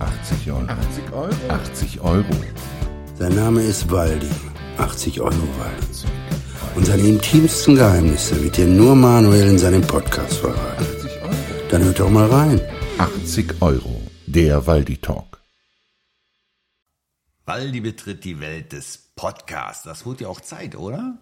80 0.00 0.50
Euro. 0.50 0.66
80 0.66 1.12
Euro? 1.12 1.34
80 1.48 2.00
Euro. 2.00 2.24
Sein 3.18 3.34
Name 3.34 3.62
ist 3.62 3.90
Waldi. 3.90 4.30
80 4.78 5.20
Euro 5.20 5.30
Waldi. 5.58 6.06
Und 6.74 6.86
seine 6.86 7.02
intimsten 7.02 7.74
Geheimnisse 7.74 8.42
wird 8.42 8.56
dir 8.56 8.66
nur 8.66 8.94
Manuel 8.94 9.50
in 9.50 9.58
seinem 9.58 9.82
Podcast 9.82 10.38
verraten. 10.38 10.84
80 10.84 11.22
Euro. 11.22 11.34
Dann 11.70 11.84
hört 11.84 12.00
doch 12.00 12.08
mal 12.08 12.26
rein. 12.28 12.60
80 12.96 13.60
Euro. 13.60 14.00
Der 14.26 14.66
Waldi 14.66 14.96
Talk. 14.96 15.42
Waldi 17.44 17.80
betritt 17.80 18.24
die 18.24 18.40
Welt 18.40 18.72
des 18.72 19.12
Podcasts. 19.16 19.82
Das 19.84 20.06
wurde 20.06 20.24
ja 20.24 20.28
auch 20.30 20.40
Zeit, 20.40 20.76
oder? 20.76 21.18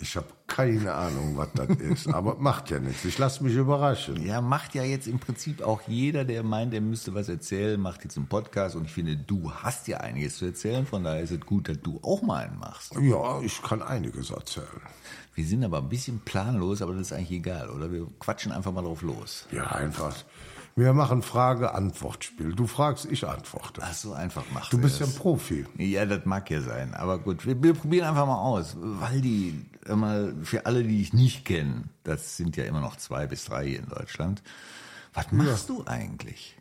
Ich 0.00 0.16
habe 0.16 0.28
keine 0.46 0.94
Ahnung, 0.94 1.36
was 1.36 1.48
das 1.54 1.70
ist, 1.76 2.06
aber 2.14 2.36
macht 2.36 2.70
ja 2.70 2.78
nichts. 2.78 3.04
Ich 3.04 3.18
lasse 3.18 3.42
mich 3.42 3.54
überraschen. 3.54 4.24
Ja, 4.24 4.40
macht 4.40 4.74
ja 4.74 4.84
jetzt 4.84 5.08
im 5.08 5.18
Prinzip 5.18 5.60
auch 5.60 5.80
jeder, 5.88 6.24
der 6.24 6.44
meint, 6.44 6.72
er 6.72 6.80
müsste 6.80 7.14
was 7.14 7.28
erzählen, 7.28 7.80
macht 7.80 8.04
jetzt 8.04 8.16
einen 8.16 8.28
Podcast. 8.28 8.76
Und 8.76 8.84
ich 8.84 8.92
finde, 8.92 9.16
du 9.16 9.52
hast 9.52 9.88
ja 9.88 9.98
einiges 9.98 10.36
zu 10.38 10.46
erzählen. 10.46 10.86
Von 10.86 11.02
daher 11.02 11.20
ist 11.20 11.32
es 11.32 11.40
gut, 11.40 11.68
dass 11.68 11.80
du 11.80 11.98
auch 12.02 12.22
mal 12.22 12.44
einen 12.44 12.58
machst. 12.58 12.94
Ja, 13.00 13.40
ich 13.40 13.60
kann 13.60 13.82
einiges 13.82 14.30
erzählen. 14.30 14.66
Wir 15.38 15.46
sind 15.46 15.62
aber 15.62 15.78
ein 15.78 15.88
bisschen 15.88 16.18
planlos, 16.18 16.82
aber 16.82 16.94
das 16.94 17.02
ist 17.02 17.12
eigentlich 17.12 17.30
egal, 17.30 17.70
oder? 17.70 17.92
Wir 17.92 18.08
quatschen 18.18 18.50
einfach 18.50 18.72
mal 18.72 18.82
drauf 18.82 19.02
los. 19.02 19.46
Ja, 19.52 19.66
einfach. 19.66 20.12
Wir 20.74 20.92
machen 20.92 21.22
Frage-Antwort-Spiel. 21.22 22.56
Du 22.56 22.66
fragst, 22.66 23.04
ich 23.04 23.24
antworte. 23.24 23.80
Ach 23.84 23.94
so 23.94 24.14
einfach 24.14 24.42
macht 24.52 24.72
Du 24.72 24.78
bist 24.78 24.98
ja 24.98 25.06
ein 25.06 25.14
Profi. 25.14 25.64
Ja, 25.76 26.06
das 26.06 26.24
mag 26.24 26.50
ja 26.50 26.60
sein. 26.60 26.92
Aber 26.92 27.20
gut, 27.20 27.46
wir, 27.46 27.62
wir 27.62 27.74
probieren 27.74 28.08
einfach 28.08 28.26
mal 28.26 28.42
aus. 28.42 28.74
Waldi, 28.80 29.64
immer 29.86 30.32
für 30.42 30.66
alle, 30.66 30.82
die 30.82 31.02
ich 31.02 31.12
nicht 31.12 31.44
kenne, 31.44 31.84
das 32.02 32.36
sind 32.36 32.56
ja 32.56 32.64
immer 32.64 32.80
noch 32.80 32.96
zwei 32.96 33.28
bis 33.28 33.44
drei 33.44 33.64
hier 33.68 33.78
in 33.78 33.86
Deutschland. 33.86 34.42
Was 35.14 35.30
machst 35.30 35.68
du 35.68 35.84
eigentlich? 35.86 36.56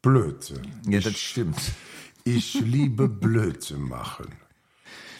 Blödsinn. 0.00 0.62
Ja, 0.86 1.00
das 1.00 1.18
stimmt. 1.18 1.60
Ich 2.22 2.54
liebe 2.54 3.08
Blödsinn 3.08 3.82
machen. 3.82 4.28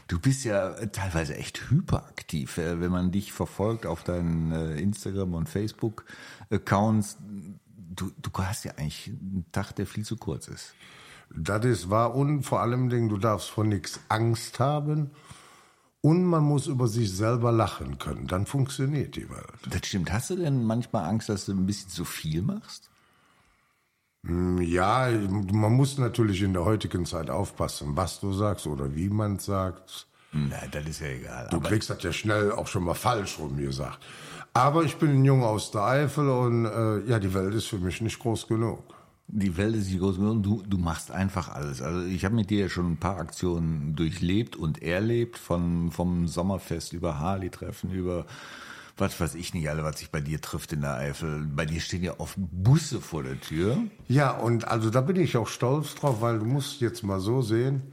Du 0.08 0.20
bist 0.20 0.44
ja 0.44 0.70
teilweise 0.86 1.36
echt 1.36 1.68
hyperaktiv, 1.68 2.58
äh, 2.58 2.80
wenn 2.80 2.92
man 2.92 3.10
dich 3.10 3.32
verfolgt 3.32 3.86
auf 3.86 4.04
deinen 4.04 4.52
äh, 4.52 4.78
Instagram- 4.78 5.34
und 5.34 5.48
Facebook-Accounts. 5.48 7.18
Du, 7.74 8.12
du 8.20 8.30
hast 8.38 8.64
ja 8.64 8.72
eigentlich 8.76 9.08
einen 9.08 9.46
Tag, 9.52 9.72
der 9.72 9.86
viel 9.86 10.04
zu 10.04 10.16
kurz 10.16 10.48
ist. 10.48 10.74
Das 11.34 11.64
ist 11.64 11.90
wahr 11.90 12.14
und 12.14 12.44
vor 12.44 12.60
allem, 12.60 12.88
du 12.88 13.16
darfst 13.16 13.50
vor 13.50 13.64
nichts 13.64 13.98
Angst 14.08 14.60
haben 14.60 15.10
und 16.02 16.24
man 16.24 16.44
muss 16.44 16.68
über 16.68 16.86
sich 16.86 17.12
selber 17.12 17.50
lachen 17.50 17.98
können. 17.98 18.28
Dann 18.28 18.46
funktioniert 18.46 19.16
die 19.16 19.28
Welt. 19.28 19.58
Das 19.68 19.86
stimmt. 19.86 20.12
Hast 20.12 20.30
du 20.30 20.36
denn 20.36 20.64
manchmal 20.64 21.04
Angst, 21.08 21.28
dass 21.28 21.46
du 21.46 21.52
ein 21.52 21.66
bisschen 21.66 21.90
zu 21.90 22.04
viel 22.04 22.42
machst? 22.42 22.90
Ja, 24.28 25.08
man 25.52 25.72
muss 25.72 25.98
natürlich 25.98 26.42
in 26.42 26.52
der 26.52 26.64
heutigen 26.64 27.06
Zeit 27.06 27.30
aufpassen, 27.30 27.96
was 27.96 28.20
du 28.20 28.32
sagst 28.32 28.66
oder 28.66 28.94
wie 28.94 29.08
man 29.08 29.38
sagt. 29.38 30.06
Nein, 30.32 30.68
das 30.70 30.84
ist 30.84 31.00
ja 31.00 31.08
egal. 31.08 31.48
Du 31.50 31.60
kriegst 31.60 31.90
das 31.90 32.02
ja 32.02 32.12
schnell 32.12 32.52
auch 32.52 32.66
schon 32.66 32.84
mal 32.84 32.94
falsch 32.94 33.38
rum 33.38 33.56
gesagt. 33.56 34.00
Aber 34.52 34.84
ich 34.84 34.96
bin 34.96 35.10
ein 35.10 35.24
Junge 35.24 35.46
aus 35.46 35.70
der 35.70 35.82
Eifel 35.82 36.28
und 36.28 36.64
äh, 36.64 37.00
ja, 37.08 37.18
die 37.18 37.32
Welt 37.34 37.54
ist 37.54 37.66
für 37.66 37.78
mich 37.78 38.00
nicht 38.00 38.18
groß 38.18 38.48
genug. 38.48 38.82
Die 39.28 39.56
Welt 39.56 39.76
ist 39.76 39.88
nicht 39.88 40.00
groß 40.00 40.16
genug. 40.16 40.42
Du, 40.42 40.62
du 40.66 40.78
machst 40.78 41.10
einfach 41.10 41.48
alles. 41.48 41.82
Also 41.82 42.06
ich 42.06 42.24
habe 42.24 42.34
mit 42.34 42.50
dir 42.50 42.60
ja 42.60 42.68
schon 42.68 42.92
ein 42.92 42.96
paar 42.96 43.18
Aktionen 43.18 43.94
durchlebt 43.94 44.56
und 44.56 44.82
erlebt, 44.82 45.36
von 45.36 45.90
vom 45.90 46.26
Sommerfest 46.26 46.92
über 46.92 47.18
Harley-Treffen, 47.18 47.92
über 47.92 48.26
was 48.96 49.20
weiß 49.20 49.34
ich 49.34 49.52
nicht 49.54 49.68
alle, 49.68 49.84
was 49.84 49.98
sich 49.98 50.10
bei 50.10 50.20
dir 50.20 50.40
trifft 50.40 50.72
in 50.72 50.80
der 50.80 50.94
Eifel. 50.94 51.46
Bei 51.46 51.66
dir 51.66 51.80
stehen 51.80 52.02
ja 52.02 52.14
oft 52.18 52.36
Busse 52.36 53.00
vor 53.00 53.22
der 53.22 53.40
Tür. 53.40 53.78
Ja, 54.08 54.30
und 54.30 54.66
also 54.68 54.90
da 54.90 55.00
bin 55.02 55.16
ich 55.16 55.36
auch 55.36 55.48
stolz 55.48 55.94
drauf, 55.94 56.20
weil 56.20 56.38
du 56.38 56.46
musst 56.46 56.80
jetzt 56.80 57.02
mal 57.02 57.20
so 57.20 57.42
sehen, 57.42 57.92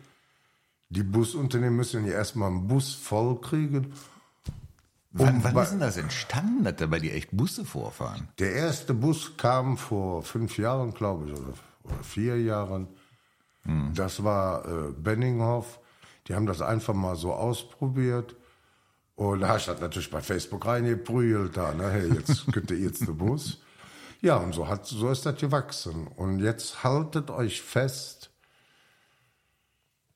die 0.89 1.03
Busunternehmen 1.03 1.75
müssen 1.75 2.05
ja 2.05 2.13
erstmal 2.13 2.49
einen 2.49 2.67
Bus 2.67 2.93
voll 2.93 3.41
kriegen. 3.41 3.93
Wann, 5.11 5.35
Um 5.35 5.43
wann 5.43 5.63
ist 5.63 5.71
denn 5.71 5.79
das 5.79 5.97
entstanden, 5.97 6.63
dass 6.63 6.75
da 6.77 6.87
bei 6.87 6.99
dir 6.99 7.13
echt 7.13 7.29
Busse 7.31 7.65
vorfahren? 7.65 8.29
Der 8.39 8.53
erste 8.53 8.93
Bus 8.93 9.37
kam 9.37 9.77
vor 9.77 10.23
fünf 10.23 10.57
Jahren, 10.57 10.93
glaube 10.93 11.27
ich, 11.27 11.33
oder, 11.33 11.53
oder 11.83 12.03
vier 12.03 12.41
Jahren. 12.41 12.87
Das 13.93 14.23
war 14.23 14.65
äh, 14.65 14.91
Benninghoff. 14.91 15.79
Die 16.27 16.35
haben 16.35 16.45
das 16.45 16.61
einfach 16.61 16.93
mal 16.93 17.15
so 17.15 17.33
ausprobiert. 17.33 18.35
Und 19.15 19.41
da 19.41 19.49
hast 19.49 19.67
du 19.67 19.73
natürlich 19.73 20.09
bei 20.09 20.21
Facebook 20.21 20.65
reingeprügelt, 20.65 21.55
da, 21.55 21.73
ne? 21.73 21.89
hey, 21.89 22.13
jetzt 22.13 22.45
könnt 22.51 22.71
ihr 22.71 22.77
jetzt 22.77 23.07
der 23.07 23.13
Bus. 23.13 23.59
Ja, 24.21 24.37
und 24.37 24.53
so, 24.53 24.67
hat, 24.67 24.85
so 24.85 25.09
ist 25.09 25.25
das 25.25 25.37
gewachsen. 25.39 26.07
Und 26.07 26.39
jetzt 26.39 26.83
haltet 26.83 27.29
euch 27.29 27.61
fest, 27.61 28.31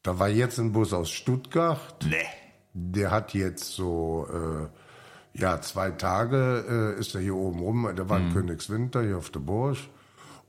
da 0.01 0.17
war 0.17 0.29
jetzt 0.29 0.57
ein 0.57 0.71
Bus 0.71 0.93
aus 0.93 1.11
Stuttgart. 1.11 1.97
Nee. 2.05 2.25
Der 2.73 3.11
hat 3.11 3.33
jetzt 3.33 3.73
so, 3.73 4.27
äh, 4.31 5.39
ja, 5.39 5.59
zwei 5.61 5.91
Tage 5.91 6.95
äh, 6.95 6.99
ist 6.99 7.13
er 7.15 7.21
hier 7.21 7.35
oben 7.35 7.59
rum. 7.59 7.93
Der 7.95 8.09
war 8.09 8.19
in 8.19 8.31
Königswinter 8.31 9.03
hier 9.03 9.17
auf 9.17 9.29
der 9.29 9.41
Burg. 9.41 9.77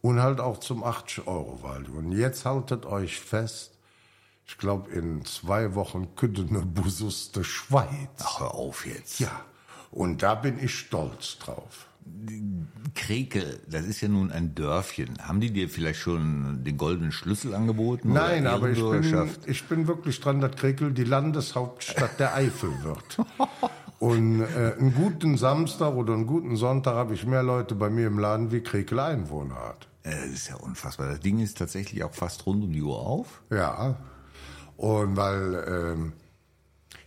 Und 0.00 0.22
halt 0.22 0.38
auch 0.38 0.58
zum 0.58 0.84
80-Euro-Wald. 0.84 1.88
Und 1.88 2.12
jetzt 2.12 2.44
haltet 2.44 2.86
euch 2.86 3.18
fest, 3.18 3.77
ich 4.48 4.56
glaube, 4.56 4.90
in 4.90 5.24
zwei 5.24 5.74
Wochen 5.74 6.08
könnte 6.16 6.46
eine 6.48 6.60
Bus 6.60 7.02
aus 7.02 7.32
der 7.32 7.44
Schweiz. 7.44 8.08
Ach, 8.22 8.40
hör 8.40 8.54
auf 8.54 8.86
jetzt. 8.86 9.20
Ja, 9.20 9.30
und 9.90 10.22
da 10.22 10.34
bin 10.34 10.58
ich 10.58 10.74
stolz 10.74 11.38
drauf. 11.38 11.86
Krekel, 12.94 13.60
das 13.68 13.84
ist 13.84 14.00
ja 14.00 14.08
nun 14.08 14.32
ein 14.32 14.54
Dörfchen. 14.54 15.18
Haben 15.20 15.40
die 15.40 15.50
dir 15.52 15.68
vielleicht 15.68 16.00
schon 16.00 16.64
den 16.64 16.78
goldenen 16.78 17.12
Schlüssel 17.12 17.54
angeboten? 17.54 18.12
Nein, 18.14 18.46
aber 18.46 18.70
ich 18.70 18.80
bin, 18.80 19.28
ich 19.44 19.64
bin 19.64 19.86
wirklich 19.86 20.18
dran, 20.18 20.40
dass 20.40 20.56
Krekel 20.56 20.92
die 20.92 21.04
Landeshauptstadt 21.04 22.18
der 22.18 22.34
Eifel 22.34 22.70
wird. 22.82 23.18
Und 23.98 24.42
äh, 24.42 24.74
einen 24.78 24.94
guten 24.94 25.36
Samstag 25.36 25.94
oder 25.94 26.14
einen 26.14 26.26
guten 26.26 26.56
Sonntag 26.56 26.94
habe 26.94 27.14
ich 27.14 27.26
mehr 27.26 27.42
Leute 27.42 27.74
bei 27.74 27.90
mir 27.90 28.06
im 28.06 28.18
Laden, 28.18 28.52
wie 28.52 28.60
Krekel 28.60 29.00
Einwohner 29.00 29.56
hat. 29.56 29.88
Äh, 30.04 30.10
Das 30.10 30.26
ist 30.26 30.48
ja 30.48 30.56
unfassbar. 30.56 31.08
Das 31.08 31.20
Ding 31.20 31.40
ist 31.40 31.58
tatsächlich 31.58 32.02
auch 32.04 32.14
fast 32.14 32.46
rund 32.46 32.62
um 32.64 32.72
die 32.72 32.82
Uhr 32.82 32.98
auf. 32.98 33.42
Ja. 33.50 33.96
Und 34.78 35.16
weil, 35.16 35.64
ähm, 35.68 36.12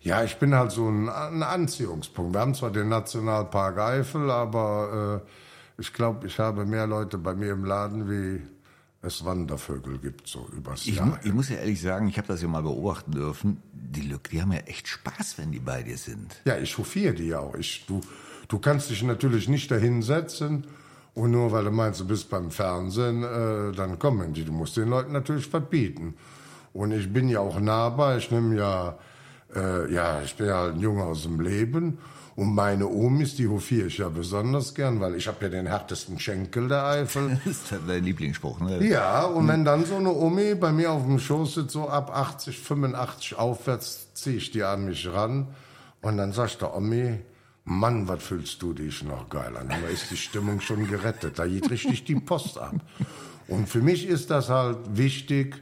ja, 0.01 0.23
ich 0.25 0.37
bin 0.37 0.53
halt 0.53 0.71
so 0.71 0.89
ein, 0.89 1.07
ein 1.07 1.41
Anziehungspunkt. 1.41 2.33
Wir 2.33 2.41
haben 2.41 2.53
zwar 2.53 2.69
den 2.69 2.89
Nationalpark 2.89 3.77
Eifel, 3.79 4.29
aber 4.29 5.23
äh, 5.25 5.81
ich 5.81 5.93
glaube, 5.93 6.27
ich 6.27 6.37
habe 6.37 6.65
mehr 6.65 6.85
Leute 6.85 7.17
bei 7.17 7.33
mir 7.33 7.53
im 7.53 7.63
Laden, 7.63 8.09
wie 8.09 8.41
es 9.01 9.23
Wandervögel 9.23 9.99
gibt, 9.99 10.27
so 10.27 10.47
übers 10.55 10.85
Ich, 10.85 10.97
Jahr. 10.97 11.05
mu 11.05 11.13
ich 11.23 11.33
muss 11.33 11.47
ja 11.47 11.55
ehrlich 11.55 11.81
sagen, 11.81 12.09
ich 12.09 12.17
habe 12.17 12.27
das 12.27 12.41
ja 12.41 12.49
mal 12.49 12.61
beobachten 12.61 13.13
dürfen. 13.13 13.63
Die 13.71 14.01
Lück, 14.01 14.29
die 14.29 14.41
haben 14.41 14.51
ja 14.51 14.59
echt 14.59 14.89
Spaß, 14.89 15.37
wenn 15.37 15.53
die 15.53 15.59
bei 15.59 15.81
dir 15.81 15.97
sind. 15.97 16.41
Ja, 16.43 16.57
ich 16.57 16.73
chauffiere 16.73 17.13
die 17.13 17.33
auch. 17.33 17.55
Ich, 17.55 17.85
du, 17.87 18.01
du 18.49 18.59
kannst 18.59 18.89
dich 18.89 19.01
natürlich 19.01 19.47
nicht 19.47 19.71
dahinsetzen 19.71 20.67
und 21.13 21.31
nur 21.31 21.53
weil 21.53 21.63
du 21.63 21.71
meinst, 21.71 22.01
du 22.01 22.05
bist 22.05 22.29
beim 22.29 22.51
Fernsehen, 22.51 23.23
äh, 23.23 23.71
dann 23.71 23.97
kommen 23.97 24.33
die. 24.33 24.43
Du 24.43 24.51
musst 24.51 24.75
den 24.75 24.89
Leuten 24.89 25.13
natürlich 25.13 25.47
verbieten. 25.47 26.15
Und 26.73 26.91
ich 26.91 27.11
bin 27.11 27.29
ja 27.29 27.39
auch 27.39 27.59
nahbar. 27.59 28.17
Ich 28.17 28.31
nehme 28.31 28.55
ja, 28.57 28.97
äh, 29.55 29.93
ja, 29.93 30.21
ich 30.21 30.35
bin 30.35 30.47
ja 30.47 30.67
ein 30.67 30.79
Junge 30.79 31.03
aus 31.03 31.23
dem 31.23 31.39
Leben. 31.39 31.97
Und 32.35 32.55
meine 32.55 32.87
Omis, 32.87 33.35
die 33.35 33.47
hofiere 33.47 33.87
ich 33.87 33.97
ja 33.97 34.07
besonders 34.07 34.73
gern, 34.73 35.01
weil 35.01 35.15
ich 35.15 35.27
habe 35.27 35.37
ja 35.41 35.49
den 35.49 35.67
härtesten 35.67 36.17
Schenkel 36.17 36.69
der 36.69 36.85
Eifel. 36.85 37.39
Das 37.45 37.55
ist 37.55 37.73
dein 37.87 38.03
Lieblingsspruch, 38.03 38.61
ne? 38.61 38.87
Ja, 38.87 39.25
und 39.25 39.47
wenn 39.47 39.65
dann 39.65 39.85
so 39.85 39.97
eine 39.97 40.13
Omi 40.13 40.55
bei 40.55 40.71
mir 40.71 40.91
auf 40.91 41.03
dem 41.03 41.19
Schoß 41.19 41.55
sitzt, 41.55 41.71
so 41.71 41.89
ab 41.89 42.09
80, 42.15 42.57
85 42.57 43.37
aufwärts, 43.37 44.13
ziehe 44.13 44.37
ich 44.37 44.51
die 44.51 44.63
an 44.63 44.85
mich 44.85 45.07
ran. 45.11 45.47
Und 46.01 46.17
dann 46.17 46.31
sagt 46.31 46.61
der 46.61 46.75
Omi, 46.75 47.19
Mann, 47.63 48.07
was 48.07 48.23
fühlst 48.23 48.61
du 48.61 48.73
dich 48.73 49.03
noch 49.03 49.29
geil 49.29 49.55
an? 49.55 49.69
Da 49.69 49.87
ist 49.89 50.09
die 50.09 50.17
Stimmung 50.17 50.61
schon 50.61 50.87
gerettet. 50.87 51.37
Da 51.37 51.45
geht 51.45 51.69
richtig 51.69 52.05
die 52.05 52.15
Post 52.15 52.57
ab. 52.57 52.75
Und 53.47 53.69
für 53.69 53.81
mich 53.81 54.07
ist 54.07 54.31
das 54.31 54.49
halt 54.49 54.77
wichtig, 54.93 55.61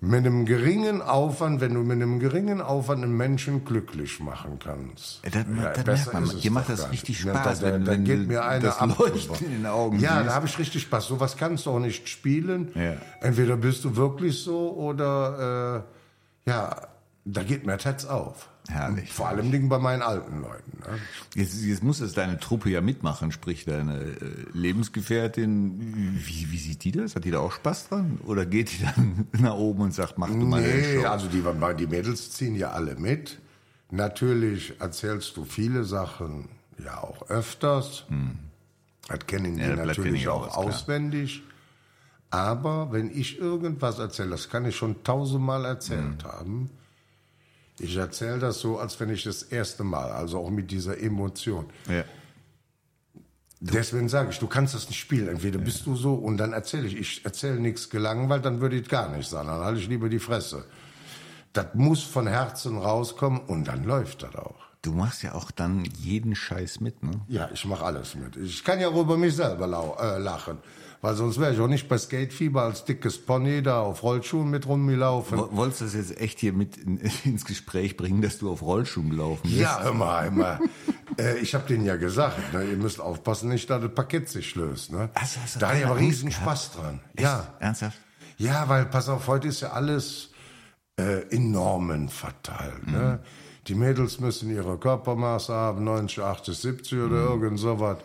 mit 0.00 0.24
einem 0.24 0.46
geringen 0.46 1.02
Aufwand, 1.02 1.60
wenn 1.60 1.74
du 1.74 1.80
mit 1.80 1.92
einem 2.00 2.20
geringen 2.20 2.60
Aufwand 2.60 3.02
einen 3.02 3.16
Menschen 3.16 3.64
glücklich 3.64 4.20
machen 4.20 4.58
kannst. 4.62 5.20
Ja, 5.24 5.30
das- 5.30 5.44
das 5.74 5.84
besser 5.84 6.12
merkt 6.12 6.26
man. 6.34 6.40
Dir 6.40 6.50
macht 6.52 6.68
das 6.68 6.92
richtig 6.92 7.24
nicht. 7.24 7.34
Ja, 7.34 7.40
Spaß, 7.42 7.60
Da, 7.60 7.66
da, 7.66 7.74
wenn- 7.74 7.84
da 7.84 7.90
wenn 7.92 8.04
geht 8.04 8.18
du 8.20 8.22
mir 8.28 8.44
einer 8.44 8.60
das 8.64 8.78
ab. 8.78 8.96
Leuchten 8.98 9.46
in 9.46 9.52
den 9.54 9.66
Augen 9.66 9.98
Ja, 9.98 10.18
siehst. 10.18 10.28
da 10.28 10.34
habe 10.34 10.46
ich 10.46 10.58
richtig 10.58 10.82
Spaß. 10.82 11.06
Sowas 11.08 11.36
kannst 11.36 11.66
du 11.66 11.70
auch 11.70 11.80
nicht 11.80 12.08
spielen. 12.08 12.70
Ja. 12.76 12.94
Entweder 13.20 13.56
bist 13.56 13.84
du 13.84 13.96
wirklich 13.96 14.38
so 14.40 14.70
oder 14.76 15.84
äh, 16.46 16.50
ja, 16.50 16.76
da 17.24 17.42
geht 17.42 17.66
mir 17.66 17.76
Herz 17.76 18.04
auf. 18.04 18.48
Herrlich. 18.68 19.10
Vor 19.12 19.28
allem 19.28 19.50
Dingen 19.50 19.68
bei 19.70 19.78
meinen 19.78 20.02
alten 20.02 20.42
Leuten. 20.42 20.78
Ne? 20.80 20.98
Jetzt, 21.34 21.62
jetzt 21.62 21.82
muss 21.82 22.00
es 22.00 22.12
deine 22.12 22.38
Truppe 22.38 22.68
ja 22.70 22.80
mitmachen, 22.82 23.32
sprich 23.32 23.64
deine 23.64 23.98
äh, 23.98 24.16
Lebensgefährtin. 24.52 26.14
Wie, 26.24 26.52
wie 26.52 26.58
sieht 26.58 26.84
die 26.84 26.92
das? 26.92 27.16
Hat 27.16 27.24
die 27.24 27.30
da 27.30 27.38
auch 27.40 27.52
Spaß 27.52 27.88
dran? 27.88 28.20
Oder 28.24 28.44
geht 28.46 28.70
die 28.78 28.84
dann 28.84 29.26
nach 29.42 29.54
oben 29.54 29.80
und 29.82 29.94
sagt, 29.94 30.18
mach 30.18 30.28
du 30.28 30.34
mal 30.34 30.62
eine 30.62 30.68
Nee, 30.68 31.00
Show? 31.00 31.06
also 31.08 31.28
die, 31.28 31.42
die 31.78 31.86
Mädels 31.86 32.32
ziehen 32.32 32.54
ja 32.56 32.70
alle 32.70 32.96
mit. 32.96 33.38
Natürlich 33.90 34.74
erzählst 34.80 35.36
du 35.38 35.44
viele 35.44 35.84
Sachen 35.84 36.48
ja 36.82 36.98
auch 37.02 37.28
öfters. 37.30 38.04
Das 39.08 39.26
kennen 39.26 39.56
die 39.56 39.62
Hm. 39.62 39.70
Ja, 39.70 39.76
das 39.76 39.96
natürlich 39.96 40.28
auch 40.28 40.46
klar. 40.46 40.58
auswendig. 40.58 41.42
Aber 42.30 42.92
wenn 42.92 43.10
ich 43.10 43.38
irgendwas 43.38 43.98
erzähle, 43.98 44.30
das 44.30 44.50
kann 44.50 44.66
ich 44.66 44.76
schon 44.76 45.02
tausendmal 45.02 45.64
erzählt 45.64 46.24
haben, 46.24 46.68
ich 47.80 47.96
erzähle 47.96 48.38
das 48.38 48.60
so, 48.60 48.78
als 48.78 48.98
wenn 49.00 49.10
ich 49.10 49.24
das 49.24 49.42
erste 49.42 49.84
Mal, 49.84 50.10
also 50.10 50.38
auch 50.38 50.50
mit 50.50 50.70
dieser 50.70 51.00
Emotion. 51.00 51.66
Ja. 51.88 52.04
Deswegen 53.60 54.08
sage 54.08 54.30
ich, 54.30 54.38
du 54.38 54.46
kannst 54.46 54.74
das 54.74 54.88
nicht 54.88 55.00
spielen. 55.00 55.28
Entweder 55.28 55.58
bist 55.58 55.84
du 55.86 55.96
so 55.96 56.14
und 56.14 56.36
dann 56.36 56.52
erzähle 56.52 56.86
ich. 56.86 56.96
Ich 56.96 57.24
erzähle 57.24 57.58
nichts 57.58 57.90
gelangweilt, 57.90 58.44
dann 58.44 58.60
würde 58.60 58.76
ich 58.76 58.88
gar 58.88 59.08
nicht 59.08 59.28
sein. 59.28 59.46
Dann 59.46 59.60
halte 59.60 59.80
ich 59.80 59.88
lieber 59.88 60.08
die 60.08 60.20
Fresse. 60.20 60.64
Das 61.52 61.66
muss 61.74 62.02
von 62.02 62.26
Herzen 62.28 62.78
rauskommen 62.78 63.40
und 63.40 63.66
dann 63.66 63.84
läuft 63.84 64.22
das 64.22 64.34
auch. 64.36 64.68
Du 64.82 64.92
machst 64.92 65.24
ja 65.24 65.34
auch 65.34 65.50
dann 65.50 65.84
jeden 65.98 66.36
Scheiß 66.36 66.80
mit, 66.80 67.02
ne? 67.02 67.20
Ja, 67.26 67.50
ich 67.52 67.64
mache 67.64 67.84
alles 67.84 68.14
mit. 68.14 68.36
Ich 68.36 68.62
kann 68.62 68.78
ja 68.78 68.88
auch 68.88 69.00
über 69.00 69.16
mich 69.16 69.34
selber 69.34 69.66
äh, 70.00 70.18
lachen. 70.18 70.58
Weil 71.00 71.14
sonst 71.14 71.38
wäre 71.38 71.54
ich 71.54 71.60
auch 71.60 71.68
nicht 71.68 71.88
bei 71.88 71.96
Skatefieber 71.96 72.62
als 72.62 72.84
dickes 72.84 73.18
Pony 73.18 73.62
da 73.62 73.80
auf 73.82 74.02
Rollschuhen 74.02 74.50
mit 74.50 74.66
rumgelaufen. 74.66 75.38
Wo- 75.38 75.48
Wolltest 75.52 75.80
du 75.80 75.84
das 75.84 75.94
jetzt 75.94 76.20
echt 76.20 76.40
hier 76.40 76.52
mit 76.52 76.76
in, 76.76 76.98
ins 77.24 77.44
Gespräch 77.44 77.96
bringen, 77.96 78.20
dass 78.20 78.38
du 78.38 78.50
auf 78.50 78.62
Rollschuhen 78.62 79.10
gelaufen 79.10 79.42
bist? 79.44 79.56
Ja, 79.56 79.92
mal, 79.92 80.26
immer. 80.26 80.58
äh, 81.18 81.38
ich 81.38 81.54
habe 81.54 81.66
denen 81.68 81.84
ja 81.84 81.94
gesagt, 81.96 82.52
ne, 82.52 82.64
ihr 82.64 82.76
müsst 82.76 83.00
aufpassen, 83.00 83.48
nicht, 83.48 83.70
dass 83.70 83.80
das 83.80 83.94
Paket 83.94 84.28
sich 84.28 84.54
löst. 84.56 84.90
Ne? 84.90 85.08
Ach 85.14 85.24
so, 85.26 85.40
hast 85.40 85.54
du 85.54 85.60
da 85.60 85.68
hatte 85.68 85.78
ich 85.78 85.86
aber 85.86 85.98
riesen 86.00 86.26
Angst 86.28 86.38
Spaß 86.40 86.72
dran. 86.72 87.00
Echt? 87.14 87.22
Ja. 87.24 87.54
Ernsthaft? 87.60 87.98
Ja, 88.38 88.68
weil, 88.68 88.86
pass 88.86 89.08
auf, 89.08 89.28
heute 89.28 89.46
ist 89.48 89.60
ja 89.60 89.70
alles 89.70 90.30
äh, 90.98 91.22
in 91.28 91.52
Normen 91.52 92.08
verteilt. 92.08 92.86
Ne? 92.88 93.20
Die 93.68 93.74
Mädels 93.76 94.18
müssen 94.18 94.50
ihre 94.50 94.78
Körpermaße 94.78 95.52
haben, 95.54 95.84
90, 95.84 96.20
80, 96.24 96.56
70 96.58 96.98
oder 97.00 97.16
irgend 97.16 97.58
sowas. 97.60 97.98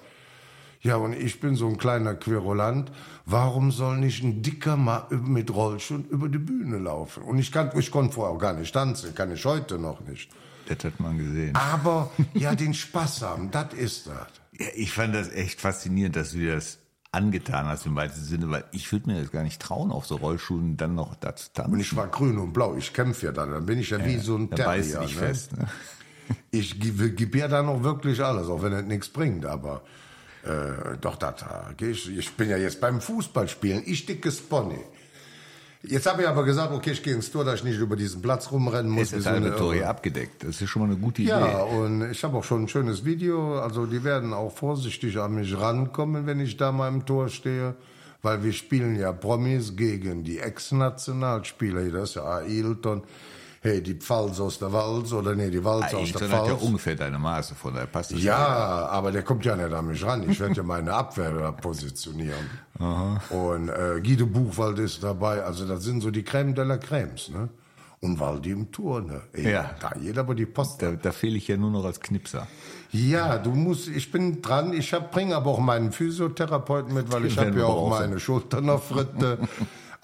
Ja, 0.83 0.97
und 0.97 1.13
ich 1.13 1.39
bin 1.39 1.56
so 1.56 1.68
ein 1.68 1.77
kleiner 1.77 2.13
Querulant. 2.13 2.91
Warum 3.25 3.71
soll 3.71 3.97
nicht 3.97 4.21
ein 4.21 4.41
Dicker 4.41 4.75
mal 4.75 5.07
mit 5.09 5.53
Rollschuhen 5.53 6.06
über 6.09 6.27
die 6.27 6.39
Bühne 6.39 6.77
laufen? 6.77 7.24
Und 7.24 7.39
ich 7.39 7.53
kann, 7.53 7.71
ich 7.77 7.89
konnte 7.89 8.13
vorher 8.13 8.35
auch 8.35 8.39
gar 8.39 8.53
nicht 8.53 8.74
tanzen, 8.74 9.15
kann 9.15 9.31
ich 9.31 9.45
heute 9.45 9.80
noch 9.80 10.01
nicht. 10.01 10.30
Das 10.68 10.83
hat 10.83 11.00
man 11.00 11.18
gesehen. 11.18 11.56
Aber 11.56 12.12
ja, 12.33 12.53
den 12.53 12.74
Spaß 12.74 13.21
haben, 13.21 13.50
das 13.50 13.74
ist 13.74 14.07
das. 14.07 14.27
Ja, 14.59 14.68
ich 14.75 14.91
fand 14.91 15.15
das 15.15 15.30
echt 15.30 15.62
faszinierend, 15.62 16.18
dass 16.18 16.31
du 16.31 16.39
dir 16.39 16.56
das 16.56 16.80
angetan 17.13 17.65
hast 17.68 17.86
im 17.86 17.95
weitesten 17.95 18.25
Sinne, 18.25 18.50
weil 18.50 18.65
ich 18.71 18.91
würde 18.91 19.09
mir 19.09 19.21
das 19.21 19.31
gar 19.31 19.44
nicht 19.44 19.62
trauen, 19.62 19.89
auf 19.89 20.06
so 20.06 20.18
Rollschuhen 20.18 20.75
dann 20.75 20.95
noch 20.95 21.15
da 21.15 21.33
zu 21.36 21.53
tanzen. 21.53 21.74
Und 21.74 21.79
ich 21.79 21.95
war 21.95 22.07
grün 22.07 22.38
und 22.38 22.51
blau, 22.51 22.75
ich 22.75 22.91
kämpfe 22.91 23.27
ja 23.27 23.31
dann, 23.31 23.51
dann 23.51 23.65
bin 23.65 23.79
ich 23.79 23.91
ja, 23.91 24.03
wie 24.03 24.18
so 24.18 24.36
ein 24.36 24.50
da 24.50 24.65
beißt 24.65 24.91
Terrier. 24.91 25.07
dich 25.07 25.15
ne? 25.15 25.21
fest. 25.21 25.57
Ne? 25.57 25.68
Ich 26.51 26.79
gebe 26.79 27.38
ja 27.38 27.47
dann 27.47 27.68
noch 27.68 27.83
wirklich 27.83 28.21
alles, 28.24 28.47
auch 28.47 28.62
wenn 28.63 28.74
es 28.74 28.86
nichts 28.86 29.09
bringt, 29.09 29.45
aber 29.45 29.83
äh, 30.44 30.98
doch, 31.00 31.16
da 31.16 31.31
da 31.31 31.74
ich, 31.80 32.18
ich 32.18 32.31
bin 32.34 32.50
ja 32.50 32.57
jetzt 32.57 32.81
beim 32.81 33.01
Fußballspielen, 33.01 33.84
ich 33.86 34.06
dickes 34.06 34.42
Pony. 34.42 34.80
Jetzt 35.86 36.06
habe 36.06 36.22
ich 36.22 36.28
aber 36.30 36.45
gesagt, 36.45 36.72
okay, 36.72 36.92
ich 36.92 37.04
gehe 37.04 37.13
ins 37.13 37.30
Tor, 37.30 37.44
dass 37.44 37.56
ich 37.56 37.66
nicht 37.66 37.78
über 37.78 37.98
diesen 37.98 38.22
Platz 38.22 38.50
rumrennen 38.51 38.90
muss. 38.90 39.12
Ist 39.12 39.24
so 39.24 39.30
eine 39.30 39.42
halbe 39.42 39.57
Tor 39.57 39.74
hier 39.74 39.90
abgedeckt. 39.90 40.44
Das 40.45 40.62
ist 40.62 40.69
schon 40.69 40.81
mal 40.81 40.90
eine 40.90 40.98
gute 40.98 41.22
Idee. 41.22 41.31
Ja, 41.31 41.63
und 41.63 42.10
ich 42.10 42.24
habe 42.24 42.38
auch 42.38 42.44
schon 42.45 42.63
ein 42.63 42.68
schönes 42.69 43.04
Video. 43.04 43.60
Also 43.60 43.86
die 43.86 44.01
werden 44.06 44.31
auch 44.31 44.56
vorsichtig 44.56 45.19
an 45.19 45.36
mich 45.36 45.60
rankommen, 45.60 46.25
wenn 46.25 46.40
ich 46.40 46.56
da 46.56 46.72
mal 46.72 46.88
im 46.88 47.06
Tor 47.06 47.28
stehe. 47.28 47.75
Weil 48.22 48.42
wir 48.46 48.54
spielen 48.54 48.96
ja 48.96 49.12
Promis 49.12 49.75
gegen 49.75 50.24
die 50.24 50.39
Ex-Nationalspieler. 50.39 51.81
Hier, 51.81 51.92
Das 51.92 52.12
ist 52.12 52.16
ja 52.16 52.38
Ailton. 52.38 53.04
Hey, 53.63 53.81
die 53.81 53.94
Pfalz 53.94 54.42
aus 54.42 54.60
der 54.60 54.74
Walz 54.74 55.13
oder 55.13 55.36
nee, 55.36 55.50
die 55.50 55.63
Walz 55.63 55.94
aus 55.94 56.01
Ailton 56.01 56.30
der 56.30 56.38
hat 56.38 56.48
ja 56.48 56.51
Pfalz. 56.56 56.62
ungefähr 56.63 56.95
deine 56.98 57.18
Maße, 57.18 57.56
von 57.56 57.74
daher 57.74 57.88
passt 57.88 58.12
das. 58.12 58.21
Ja, 58.21 58.36
aber 58.38 59.13
der 59.13 59.24
kommt 59.24 59.45
ja 59.45 59.56
nicht 59.56 59.71
an 59.74 59.88
mich 59.88 60.04
ran. 60.06 60.30
Ich 60.30 60.38
werde 60.39 60.54
ja 60.56 60.63
meine 60.63 60.94
Abwehr 60.94 61.31
da 61.31 61.51
positionieren. 61.54 62.50
Und 63.30 63.69
äh, 63.69 64.01
Guido 64.04 64.25
Buchwald 64.25 64.80
ist 64.80 65.01
dabei. 65.01 65.44
Also 65.44 65.65
das 65.65 65.81
sind 65.83 66.01
so 66.01 66.12
die 66.12 66.24
Crème 66.24 66.54
de 66.54 66.65
la 66.65 66.75
Crèmes, 66.75 67.31
ne? 67.31 67.48
Und 68.01 68.19
Waldi 68.19 68.51
im 68.51 68.69
Tour, 68.69 69.00
ne? 69.00 69.21
Ey, 69.31 69.50
Ja. 69.54 69.71
Da 69.80 69.94
jeder 69.98 70.21
aber 70.21 70.36
die 70.36 70.45
Post. 70.45 70.81
Da, 70.81 70.92
da 70.92 71.13
fehle 71.13 71.38
ich 71.38 71.48
ja 71.48 71.56
nur 71.56 71.71
noch 71.71 71.86
als 71.86 72.01
Knipser. 72.01 72.45
Ja, 72.92 73.38
du 73.38 73.51
musst, 73.51 73.88
ich 73.88 74.12
bin 74.12 74.42
dran, 74.42 74.74
ich 74.74 74.94
hab, 74.94 75.12
bring 75.13 75.31
aber 75.31 75.51
auch 75.51 75.60
meinen 75.60 75.94
Physiotherapeuten 75.94 76.94
mit, 76.94 77.10
weil 77.13 77.25
ich 77.25 77.38
habe 77.38 77.57
ja 77.57 77.65
auch 77.65 77.89
meine 77.89 78.19
Schultern 78.19 78.65
noch 78.65 78.83
Fritte. 78.83 79.38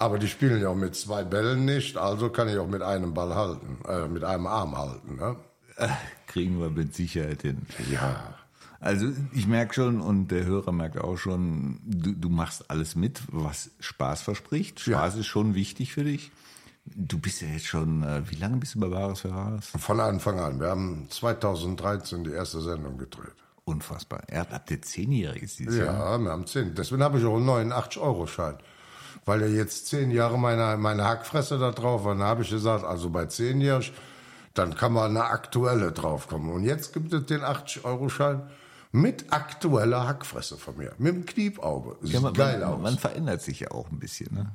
aber 0.00 0.18
die 0.18 0.28
spielen 0.28 0.60
ja 0.62 0.70
auch 0.70 0.76
mit 0.76 0.96
zwei 0.96 1.24
Bällen 1.24 1.66
nicht, 1.66 1.98
also 1.98 2.30
kann 2.30 2.48
ich 2.48 2.56
auch 2.56 2.66
mit 2.66 2.80
einem 2.80 3.12
Ball 3.12 3.34
halten, 3.34 3.78
äh, 3.86 4.08
mit 4.08 4.24
einem 4.24 4.46
Arm 4.46 4.76
halten. 4.76 5.16
Ne? 5.16 5.36
Äh, 5.76 5.88
Kriegen 6.26 6.58
wir 6.58 6.70
mit 6.70 6.94
Sicherheit 6.94 7.42
hin. 7.42 7.66
Ja. 7.92 8.34
Also 8.80 9.08
ich 9.34 9.46
merke 9.46 9.74
schon 9.74 10.00
und 10.00 10.28
der 10.28 10.46
Hörer 10.46 10.72
merkt 10.72 10.98
auch 10.98 11.18
schon, 11.18 11.80
du, 11.84 12.12
du 12.12 12.30
machst 12.30 12.70
alles 12.70 12.96
mit, 12.96 13.20
was 13.28 13.72
Spaß 13.80 14.22
verspricht. 14.22 14.80
Spaß 14.80 15.16
ist 15.16 15.26
schon 15.26 15.54
wichtig 15.54 15.92
für 15.92 16.04
dich. 16.04 16.32
Du 16.86 17.18
bist 17.18 17.42
ja 17.42 17.48
jetzt 17.48 17.66
schon, 17.66 18.02
äh, 18.02 18.22
wie 18.30 18.36
lange 18.36 18.56
bist 18.56 18.76
du 18.76 18.80
bei 18.80 18.88
Bares 18.88 19.20
Ferraris? 19.20 19.66
Von 19.66 20.00
Anfang 20.00 20.40
an. 20.40 20.60
Wir 20.60 20.68
haben 20.68 21.08
2013 21.10 22.24
die 22.24 22.32
erste 22.32 22.62
Sendung 22.62 22.96
gedreht. 22.96 23.34
Unfassbar. 23.64 24.22
Er 24.28 24.40
hat 24.40 24.54
ab 24.54 24.66
der 24.66 24.80
Zehnjähriges 24.80 25.56
dieses 25.56 25.76
Jahr. 25.76 26.12
Ja, 26.12 26.18
wir 26.18 26.30
haben 26.30 26.46
zehn. 26.46 26.74
Deswegen 26.74 27.02
habe 27.02 27.18
ich 27.18 27.24
auch 27.26 27.36
einen 27.36 27.70
89-Euro-Schein. 27.70 28.56
Weil 29.24 29.42
ja 29.42 29.48
jetzt 29.48 29.86
zehn 29.86 30.10
Jahre 30.10 30.38
meine, 30.38 30.76
meine 30.76 31.04
Hackfresse 31.04 31.58
da 31.58 31.70
drauf 31.70 32.04
war. 32.04 32.14
Dann 32.14 32.26
habe 32.26 32.42
ich 32.42 32.50
gesagt, 32.50 32.84
also 32.84 33.10
bei 33.10 33.26
zehnjährig, 33.26 33.92
dann 34.54 34.74
kann 34.74 34.92
man 34.92 35.10
eine 35.16 35.24
aktuelle 35.24 35.92
draufkommen. 35.92 36.50
Und 36.52 36.64
jetzt 36.64 36.92
gibt 36.92 37.12
es 37.12 37.26
den 37.26 37.40
80-Euro-Schein 37.42 38.42
mit 38.92 39.32
aktueller 39.32 40.08
Hackfresse 40.08 40.56
von 40.56 40.76
mir. 40.76 40.92
Mit 40.98 41.14
dem 41.14 41.26
Kniepauge. 41.26 41.96
Sieht 42.02 42.14
Ja, 42.14 42.20
man, 42.20 42.32
geil 42.34 42.58
man, 42.60 42.68
aus. 42.68 42.80
man 42.82 42.98
verändert 42.98 43.42
sich 43.42 43.60
ja 43.60 43.70
auch 43.70 43.90
ein 43.90 43.98
bisschen. 44.00 44.34
Ne? 44.34 44.50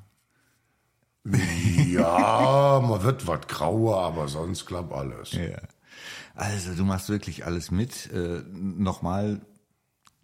ja, 1.91 2.81
man 2.85 3.03
wird 3.03 3.25
was 3.27 3.47
grauer, 3.47 4.01
aber 4.01 4.27
sonst 4.27 4.65
klappt 4.65 4.93
alles. 4.93 5.31
Ja. 5.31 5.57
Also 6.35 6.73
du 6.75 6.83
machst 6.83 7.09
wirklich 7.09 7.45
alles 7.45 7.71
mit. 7.71 8.11
Äh, 8.11 8.41
Nochmal 8.51 9.39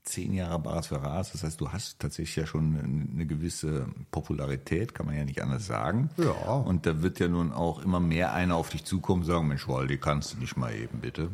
zehn 0.03 0.33
Jahre 0.33 0.59
Bares 0.59 0.87
Ferraris. 0.87 1.31
Das 1.31 1.43
heißt, 1.43 1.61
du 1.61 1.71
hast 1.71 1.99
tatsächlich 1.99 2.35
ja 2.35 2.45
schon 2.45 3.09
eine, 3.13 3.25
gewisse 3.25 3.87
Popularität, 4.09 4.95
kann 4.95 5.05
man 5.05 5.15
ja 5.15 5.23
nicht 5.23 5.41
anders 5.41 5.67
sagen. 5.67 6.09
Ja. 6.17 6.55
Und 6.55 6.85
da 6.85 7.01
wird 7.01 7.19
ja 7.19 7.27
nun 7.27 7.51
auch 7.51 7.83
immer 7.83 7.99
mehr 7.99 8.33
einer 8.33 8.55
auf 8.55 8.69
dich 8.69 8.83
zukommen 8.83 9.21
und 9.21 9.27
sagen, 9.27 9.47
Mensch, 9.47 9.67
Waldi, 9.67 9.97
kannst 9.97 10.33
du 10.33 10.37
nicht 10.37 10.57
mal 10.57 10.73
eben 10.73 10.99
bitte. 10.99 11.29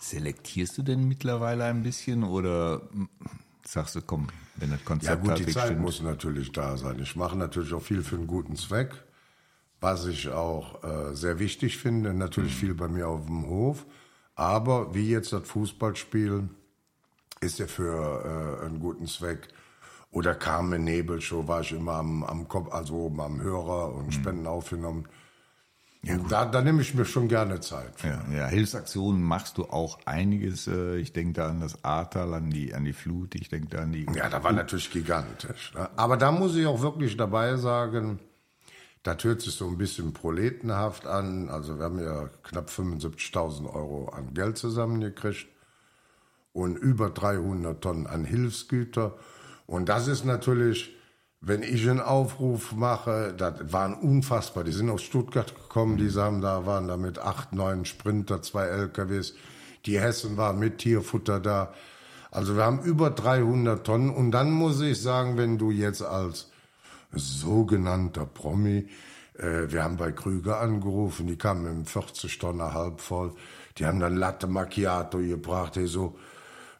Selektierst 0.00 0.78
du 0.78 0.82
denn 0.82 1.06
mittlerweile 1.08 1.64
ein 1.64 1.82
bisschen 1.82 2.24
oder 2.24 2.82
mm, 2.92 3.08
sagst 3.64 3.96
du, 3.96 4.02
komm, 4.02 4.28
wenn 4.56 4.70
das 4.70 4.80
Ja 4.80 4.86
Konzept 4.86 5.24
gut, 5.24 5.38
die 5.38 5.46
Zeit 5.46 5.66
stimmt? 5.66 5.80
muss 5.80 6.02
natürlich 6.02 6.52
da 6.52 6.76
sein. 6.76 6.98
Ich 7.00 7.16
mache 7.16 7.36
natürlich 7.36 7.72
auch 7.74 7.82
viel 7.82 8.02
für 8.02 8.16
einen 8.16 8.26
guten 8.26 8.56
Zweck, 8.56 9.04
was 9.80 10.06
ich 10.06 10.28
auch 10.30 10.82
äh, 10.84 11.14
sehr 11.14 11.38
wichtig 11.38 11.76
finde. 11.78 12.14
Natürlich 12.14 12.54
viel 12.54 12.74
bei 12.74 12.88
mir 12.88 13.08
auf 13.08 13.26
dem 13.26 13.46
Hof, 13.46 13.86
aber 14.34 14.94
wie 14.94 15.10
jetzt 15.10 15.32
das 15.32 15.46
Fußballspielen 15.48 16.50
ist 17.40 17.58
ja 17.58 17.66
für 17.66 18.58
äh, 18.62 18.66
einen 18.66 18.80
guten 18.80 19.06
Zweck. 19.06 19.48
Oder 20.10 20.34
Carmen 20.34 20.84
Nebel 20.84 21.20
Show 21.20 21.46
war 21.46 21.60
ich 21.60 21.72
immer 21.72 21.94
am, 21.94 22.24
am 22.24 22.48
Kopf, 22.48 22.72
also 22.72 22.94
oben 22.94 23.20
am 23.20 23.40
Hörer 23.40 23.94
und 23.94 24.14
Spenden 24.14 24.46
aufgenommen. 24.46 25.06
Und 26.08 26.30
da, 26.30 26.44
da 26.46 26.62
nehme 26.62 26.82
ich 26.82 26.94
mir 26.94 27.04
schon 27.04 27.26
gerne 27.26 27.58
Zeit. 27.60 27.92
Ja, 28.04 28.24
ja, 28.32 28.46
Hilfsaktionen 28.46 29.20
machst 29.20 29.58
du 29.58 29.64
auch 29.64 29.98
einiges. 30.06 30.68
äh, 30.68 30.96
Ich 30.98 31.12
denke 31.12 31.32
da 31.34 31.48
an 31.48 31.60
das 31.60 31.84
Ahrtal, 31.84 32.32
an 32.34 32.50
die, 32.50 32.72
an 32.72 32.84
die 32.84 32.92
Flut, 32.92 33.34
ich 33.34 33.48
denke 33.48 33.68
da 33.68 33.82
an 33.82 33.92
die. 33.92 34.06
Ja, 34.14 34.28
da 34.28 34.42
war 34.44 34.52
natürlich 34.52 34.90
gigantisch. 34.90 35.74
Ne? 35.74 35.90
Aber 35.96 36.16
da 36.16 36.30
muss 36.30 36.54
ich 36.54 36.64
auch 36.66 36.80
wirklich 36.80 37.16
dabei 37.16 37.56
sagen, 37.56 38.20
das 39.02 39.24
hört 39.24 39.40
sich 39.40 39.54
so 39.54 39.66
ein 39.68 39.76
bisschen 39.78 40.12
proletenhaft 40.12 41.06
an. 41.06 41.48
Also 41.48 41.78
wir 41.78 41.84
haben 41.84 41.98
ja 41.98 42.28
knapp 42.44 42.68
75.000 42.70 43.66
Euro 43.72 44.08
an 44.10 44.32
Geld 44.32 44.56
zusammengekriegt 44.58 45.48
und 46.56 46.78
über 46.78 47.10
300 47.10 47.82
Tonnen 47.82 48.06
an 48.06 48.24
Hilfsgüter. 48.24 49.14
Und 49.66 49.90
das 49.90 50.08
ist 50.08 50.24
natürlich, 50.24 50.96
wenn 51.42 51.62
ich 51.62 51.86
einen 51.86 52.00
Aufruf 52.00 52.72
mache, 52.72 53.34
das 53.36 53.74
waren 53.74 53.92
unfassbar. 53.92 54.64
Die 54.64 54.72
sind 54.72 54.88
aus 54.88 55.02
Stuttgart 55.02 55.54
gekommen, 55.54 55.98
die 55.98 56.10
haben 56.12 56.40
da, 56.40 56.64
waren 56.64 56.88
da 56.88 56.96
mit 56.96 57.18
acht, 57.18 57.52
neun 57.52 57.84
Sprinter, 57.84 58.40
zwei 58.40 58.64
LKWs. 58.68 59.34
Die 59.84 60.00
Hessen 60.00 60.38
waren 60.38 60.58
mit 60.58 60.78
Tierfutter 60.78 61.40
da. 61.40 61.74
Also 62.30 62.56
wir 62.56 62.64
haben 62.64 62.80
über 62.80 63.10
300 63.10 63.84
Tonnen. 63.84 64.08
Und 64.08 64.30
dann 64.30 64.50
muss 64.50 64.80
ich 64.80 65.02
sagen, 65.02 65.36
wenn 65.36 65.58
du 65.58 65.70
jetzt 65.70 66.00
als 66.00 66.50
sogenannter 67.12 68.24
Promi, 68.24 68.88
äh, 69.34 69.70
wir 69.70 69.84
haben 69.84 69.98
bei 69.98 70.10
Krüger 70.10 70.58
angerufen, 70.58 71.26
die 71.26 71.36
kamen 71.36 71.80
mit 71.80 71.90
40 71.90 72.38
Tonnen 72.38 72.72
halb 72.72 73.02
voll. 73.02 73.34
Die 73.76 73.84
haben 73.84 74.00
dann 74.00 74.16
Latte 74.16 74.46
Macchiato 74.46 75.18
gebracht, 75.18 75.76
hey, 75.76 75.86
so 75.86 76.16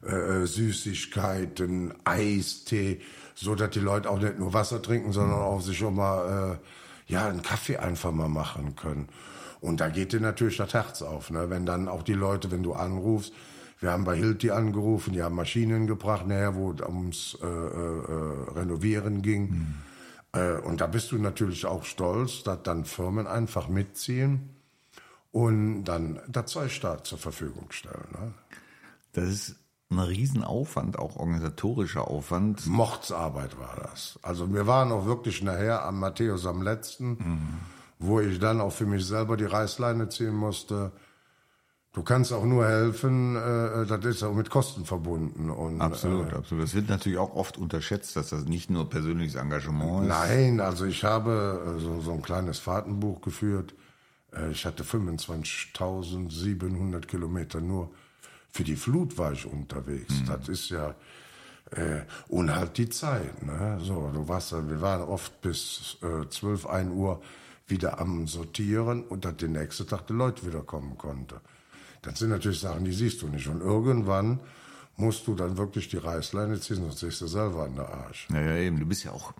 äh, 0.05 0.45
Süßigkeiten, 0.45 1.93
Eistee, 2.03 3.01
so 3.35 3.55
dass 3.55 3.71
die 3.71 3.79
Leute 3.79 4.09
auch 4.09 4.19
nicht 4.19 4.39
nur 4.39 4.53
Wasser 4.53 4.81
trinken, 4.81 5.11
sondern 5.11 5.39
auch 5.39 5.61
sich 5.61 5.77
schon 5.77 5.95
mal 5.95 6.59
äh, 7.07 7.11
ja 7.11 7.27
einen 7.27 7.41
Kaffee 7.41 7.77
einfach 7.77 8.11
mal 8.11 8.29
machen 8.29 8.75
können. 8.75 9.09
Und 9.59 9.79
da 9.79 9.89
geht 9.89 10.13
dir 10.13 10.19
natürlich 10.19 10.57
das 10.57 10.73
Herz 10.73 11.01
auf, 11.01 11.31
ne? 11.31 11.49
Wenn 11.49 11.65
dann 11.65 11.87
auch 11.87 12.03
die 12.03 12.13
Leute, 12.13 12.51
wenn 12.51 12.63
du 12.63 12.73
anrufst, 12.73 13.33
wir 13.79 13.91
haben 13.91 14.05
bei 14.05 14.15
Hilti 14.15 14.49
angerufen, 14.49 15.13
die 15.13 15.21
haben 15.21 15.35
Maschinen 15.35 15.85
gebracht, 15.85 16.27
nachher, 16.27 16.55
wo 16.55 16.71
es 16.71 16.81
ums 16.81 17.37
äh, 17.41 17.45
äh, 17.45 17.49
äh, 17.49 18.59
Renovieren 18.59 19.21
ging. 19.21 19.75
Äh, 20.31 20.57
und 20.59 20.81
da 20.81 20.87
bist 20.87 21.11
du 21.11 21.17
natürlich 21.17 21.65
auch 21.65 21.83
stolz, 21.85 22.43
dass 22.43 22.63
dann 22.63 22.85
Firmen 22.85 23.27
einfach 23.27 23.67
mitziehen 23.67 24.49
und 25.31 25.83
dann 25.83 26.19
das 26.27 26.51
Zeug 26.51 26.79
da 26.81 27.03
zur 27.03 27.19
Verfügung 27.19 27.67
stellen. 27.71 28.07
Ne? 28.13 28.33
Das 29.13 29.25
ist 29.25 29.55
ein 29.89 29.99
Riesenaufwand, 29.99 30.99
auch 30.99 31.15
organisatorischer 31.15 32.07
Aufwand. 32.07 32.67
Mordsarbeit 32.67 33.57
war 33.57 33.77
das. 33.81 34.19
Also 34.21 34.53
wir 34.53 34.67
waren 34.67 34.91
auch 34.91 35.05
wirklich 35.05 35.41
nachher 35.41 35.85
am 35.85 35.99
Matthäus 35.99 36.45
am 36.45 36.61
letzten, 36.61 37.09
mhm. 37.09 37.47
wo 37.99 38.19
ich 38.19 38.37
dann 38.39 38.59
auch 38.59 38.73
für 38.73 38.85
mich 38.85 39.05
selber 39.05 39.37
die 39.37 39.45
Reißleine 39.45 40.09
ziehen 40.09 40.35
musste. 40.35 40.91
Du 41.93 42.03
kannst 42.03 42.33
auch 42.33 42.43
nur 42.43 42.67
helfen, 42.67 43.37
äh, 43.37 43.85
das 43.85 44.03
ist 44.05 44.23
auch 44.23 44.33
mit 44.33 44.49
Kosten 44.49 44.83
verbunden. 44.85 45.49
Und, 45.49 45.79
absolut, 45.81 46.31
äh, 46.31 46.35
absolut. 46.35 46.65
Das 46.65 46.75
wird 46.75 46.89
natürlich 46.89 47.17
auch 47.17 47.33
oft 47.33 47.57
unterschätzt, 47.57 48.17
dass 48.17 48.29
das 48.29 48.45
nicht 48.45 48.69
nur 48.69 48.89
persönliches 48.89 49.35
Engagement 49.35 50.03
ist. 50.03 50.09
Nein, 50.09 50.59
also 50.59 50.83
ich 50.85 51.05
habe 51.05 51.77
äh, 51.77 51.79
so, 51.79 52.01
so 52.01 52.11
ein 52.11 52.21
kleines 52.21 52.59
Fahrtenbuch 52.59 53.21
geführt. 53.21 53.73
Äh, 54.31 54.51
ich 54.51 54.65
hatte 54.65 54.83
25.700 54.83 57.07
Kilometer 57.07 57.61
nur 57.61 57.89
für 58.57 58.63
die 58.63 58.75
Flut 58.75 59.19
war 59.19 59.33
ich 59.33 59.45
unterwegs. 59.45 60.15
Mhm. 60.19 60.25
Das 60.25 60.49
ist 60.49 60.69
ja 60.69 60.95
äh, 61.71 62.01
und 62.27 62.55
halt 62.55 62.77
die 62.79 62.89
Zeit. 62.89 63.43
Ne? 63.43 63.77
So, 63.83 64.09
du 64.11 64.27
warst, 64.27 64.51
wir 64.51 64.81
waren 64.81 65.03
oft 65.03 65.41
bis 65.41 65.97
äh, 66.01 66.27
12, 66.27 66.65
1 66.65 66.91
Uhr 66.91 67.21
wieder 67.67 67.99
am 67.99 68.25
Sortieren 68.25 69.03
und 69.03 69.25
dass 69.25 69.37
der 69.37 69.49
nächste 69.49 69.85
Tag 69.85 70.07
die 70.07 70.13
Leute 70.13 70.47
wieder 70.47 70.61
kommen 70.61 70.97
konnte. 70.97 71.39
Das 72.01 72.17
sind 72.17 72.29
natürlich 72.29 72.59
Sachen, 72.59 72.83
die 72.83 72.93
siehst 72.93 73.21
du 73.21 73.27
nicht. 73.27 73.47
Und 73.47 73.61
irgendwann 73.61 74.39
musst 74.95 75.27
du 75.27 75.35
dann 75.35 75.55
wirklich 75.57 75.87
die 75.89 75.97
Reißleine 75.97 76.59
ziehen, 76.59 76.77
sonst 76.77 76.99
siehst 76.99 77.21
du 77.21 77.27
selber 77.27 77.65
an 77.65 77.75
der 77.75 77.89
Arsch. 77.89 78.27
Ja, 78.31 78.41
ja, 78.41 78.55
eben. 78.55 78.79
Du 78.79 78.87
bist 78.87 79.03
ja 79.03 79.11
auch, 79.11 79.33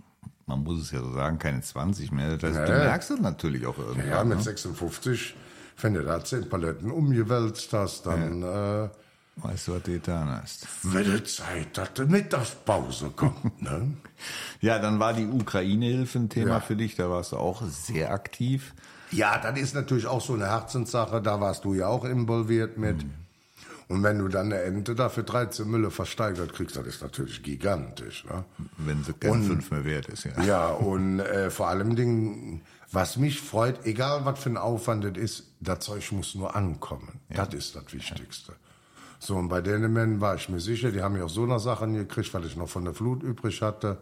man 0.46 0.64
muss 0.64 0.80
es 0.80 0.92
ja 0.92 1.00
so 1.00 1.12
sagen, 1.12 1.40
keine 1.40 1.62
20 1.62 2.12
mehr. 2.12 2.38
Das 2.38 2.56
heißt, 2.56 2.70
ja, 2.70 2.78
du 2.78 2.86
merkst 2.86 3.12
es 3.12 3.20
natürlich 3.20 3.66
auch 3.66 3.80
irgendwann. 3.80 4.10
Ja, 4.10 4.24
mit 4.24 4.38
ne? 4.38 4.44
56, 4.44 5.34
wenn 5.82 5.96
du 5.96 6.04
da 6.04 6.24
10 6.24 6.50
Paletten 6.50 6.92
umgewälzt 6.92 7.74
hast, 7.74 8.06
dann... 8.06 8.44
Ja. 8.44 8.86
Äh, 8.86 8.90
Weißt 9.38 9.68
du, 9.68 9.76
was 9.76 9.84
du 9.84 9.92
getan 9.92 10.30
hast? 10.30 10.68
Wenn 10.82 11.24
Zeit, 11.26 11.78
dass 11.78 11.94
die 11.94 12.06
Mittagspause 12.06 13.12
kommt, 13.12 13.62
ne? 13.62 13.94
ja, 14.62 14.80
dann 14.80 15.00
war 15.00 15.14
die 15.14 15.28
Ukraine-Hilfe 15.28 16.20
ein 16.20 16.30
Thema 16.30 16.50
ja. 16.50 16.60
für 16.60 16.76
dich, 16.76 16.96
da 16.96 17.10
warst 17.10 17.34
du 17.34 17.38
auch 17.38 17.62
sehr 17.64 18.12
aktiv. 18.12 18.74
Ja, 19.12 19.38
das 19.38 19.60
ist 19.60 19.76
natürlich 19.76 20.08
auch 20.08 20.22
so 20.22 20.34
eine 20.34 20.48
Herzenssache, 20.48 21.22
da 21.22 21.40
warst 21.40 21.66
du 21.66 21.76
ja 21.76 21.88
auch 21.88 22.04
involviert 22.04 22.78
mit. 22.78 23.04
Mhm. 23.04 23.14
Und 23.90 24.04
wenn 24.04 24.20
du 24.20 24.28
dann 24.28 24.48
eine 24.48 24.64
Ente 24.64 24.96
da 24.96 25.08
für 25.08 25.24
13 25.24 25.70
Mülle 25.70 25.92
versteigert 25.92 26.54
kriegst, 26.54 26.76
das 26.76 26.86
ist 26.86 27.02
natürlich 27.02 27.42
gigantisch. 27.42 28.26
Ne? 28.26 28.44
Wenn 28.78 29.04
sie 29.04 29.14
kein 29.14 29.44
fünf 29.44 29.72
mehr 29.72 29.86
wert 29.86 30.08
ist, 30.08 30.26
ja. 30.26 30.32
Ja, 30.44 30.68
und 30.72 31.20
äh, 31.20 31.50
vor 31.50 31.70
allem 31.70 31.96
Dingen, 31.96 32.62
was 32.92 33.16
mich 33.16 33.40
freut, 33.40 33.86
egal 33.86 34.26
was 34.26 34.40
für 34.40 34.50
ein 34.50 34.58
Aufwand 34.58 35.06
das 35.06 35.16
ist, 35.16 35.44
das 35.62 35.80
Zeug 35.80 36.12
muss 36.12 36.36
nur 36.36 36.56
ankommen. 36.56 37.22
Ja. 37.30 37.46
Das 37.46 37.54
ist 37.54 37.76
das 37.78 37.94
Wichtigste. 37.94 38.54
So, 39.20 39.36
und 39.36 39.50
bei 39.50 39.62
Dänemen 39.62 40.22
war 40.22 40.36
ich 40.36 40.50
mir 40.50 40.60
sicher, 40.60 40.92
die 40.92 41.02
haben 41.02 41.16
ja 41.18 41.26
auch 41.26 41.30
so 41.30 41.44
eine 41.44 41.60
Sachen 41.60 41.94
gekriegt, 41.94 42.34
weil 42.34 42.46
ich 42.46 42.56
noch 42.56 42.70
von 42.70 42.86
der 42.86 42.94
Flut 42.94 43.24
übrig 43.24 43.62
hatte. 43.62 43.98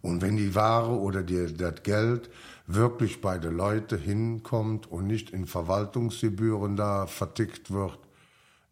Und 0.00 0.22
wenn 0.22 0.36
die 0.36 0.54
Ware 0.54 0.90
oder 0.90 1.22
die, 1.22 1.56
das 1.56 1.82
Geld 1.82 2.30
wirklich 2.66 3.20
bei 3.20 3.38
den 3.38 3.56
Leuten 3.56 3.98
hinkommt 3.98 4.90
und 4.90 5.06
nicht 5.06 5.30
in 5.30 5.46
Verwaltungsgebühren 5.46 6.76
da 6.76 7.06
vertickt 7.06 7.72
wird, 7.72 7.98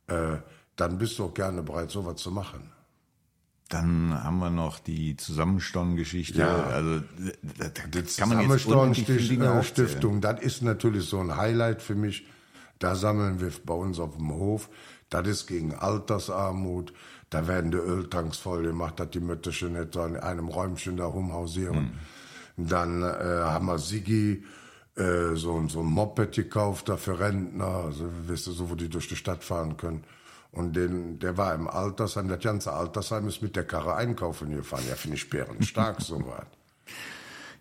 äh, 0.06 0.37
dann 0.76 0.99
bist 0.99 1.18
du 1.18 1.25
auch 1.25 1.35
gerne 1.35 1.62
bereit, 1.62 1.90
sowas 1.90 2.16
zu 2.16 2.30
machen. 2.30 2.70
Dann 3.68 4.14
haben 4.23 4.38
wir 4.38 4.50
noch 4.50 4.78
die 4.78 5.16
Zusammenstonnengeschichte. 5.16 6.38
Ja, 6.38 6.66
also 6.66 7.00
das, 7.58 7.73
das 7.90 8.16
kann 8.16 8.28
man 8.28 8.49
jetzt 8.49 8.68
Stiftung, 9.64 10.20
das 10.20 10.40
ist 10.40 10.62
natürlich 10.62 11.08
so 11.08 11.18
ein 11.18 11.37
Highlight 11.37 11.82
für 11.82 11.96
mich. 11.96 12.26
Da 12.78 12.94
sammeln 12.94 13.40
wir 13.40 13.50
bei 13.64 13.75
uns 13.75 13.99
auf 13.99 14.16
dem 14.16 14.30
Hof. 14.30 14.68
Das 15.10 15.26
ist 15.26 15.46
gegen 15.46 15.75
Altersarmut. 15.75 16.92
Da 17.30 17.46
werden 17.46 17.70
die 17.70 17.78
Öltanks 17.78 18.38
voll 18.38 18.62
gemacht, 18.62 19.00
dass 19.00 19.10
die 19.10 19.20
Mütterchen 19.20 19.72
nicht 19.72 19.96
in 19.96 20.16
einem 20.16 20.48
Räumchen 20.48 20.96
da 20.96 21.06
rumhausieren. 21.06 21.92
Mhm. 22.56 22.68
Dann 22.68 23.02
äh, 23.02 23.06
haben 23.42 23.66
wir 23.66 23.78
Sigi, 23.78 24.44
äh, 24.96 25.34
so, 25.34 25.66
so 25.68 25.80
ein 25.80 25.86
Moped 25.86 26.34
gekauft, 26.34 26.88
da 26.88 26.96
für 26.96 27.18
Rentner, 27.18 27.66
also, 27.66 28.10
wisst 28.26 28.46
ihr, 28.46 28.52
so, 28.52 28.70
wo 28.70 28.75
die 28.75 28.88
durch 28.88 29.08
die 29.08 29.16
Stadt 29.16 29.44
fahren 29.44 29.76
können. 29.76 30.04
Und 30.52 30.75
den, 30.75 31.18
der 31.18 31.36
war 31.36 31.54
im 31.54 31.68
Altersheim, 31.68 32.28
das 32.28 32.42
ganze 32.42 32.72
Altersheim 32.72 33.28
ist 33.28 33.42
mit 33.42 33.56
der 33.56 33.64
Karre 33.64 33.94
einkaufen 33.96 34.50
gefahren. 34.50 34.84
Ja, 34.88 34.94
finde 34.94 35.16
ich 35.18 35.28
bärenstark, 35.28 36.00
so 36.00 36.18
was. 36.26 36.46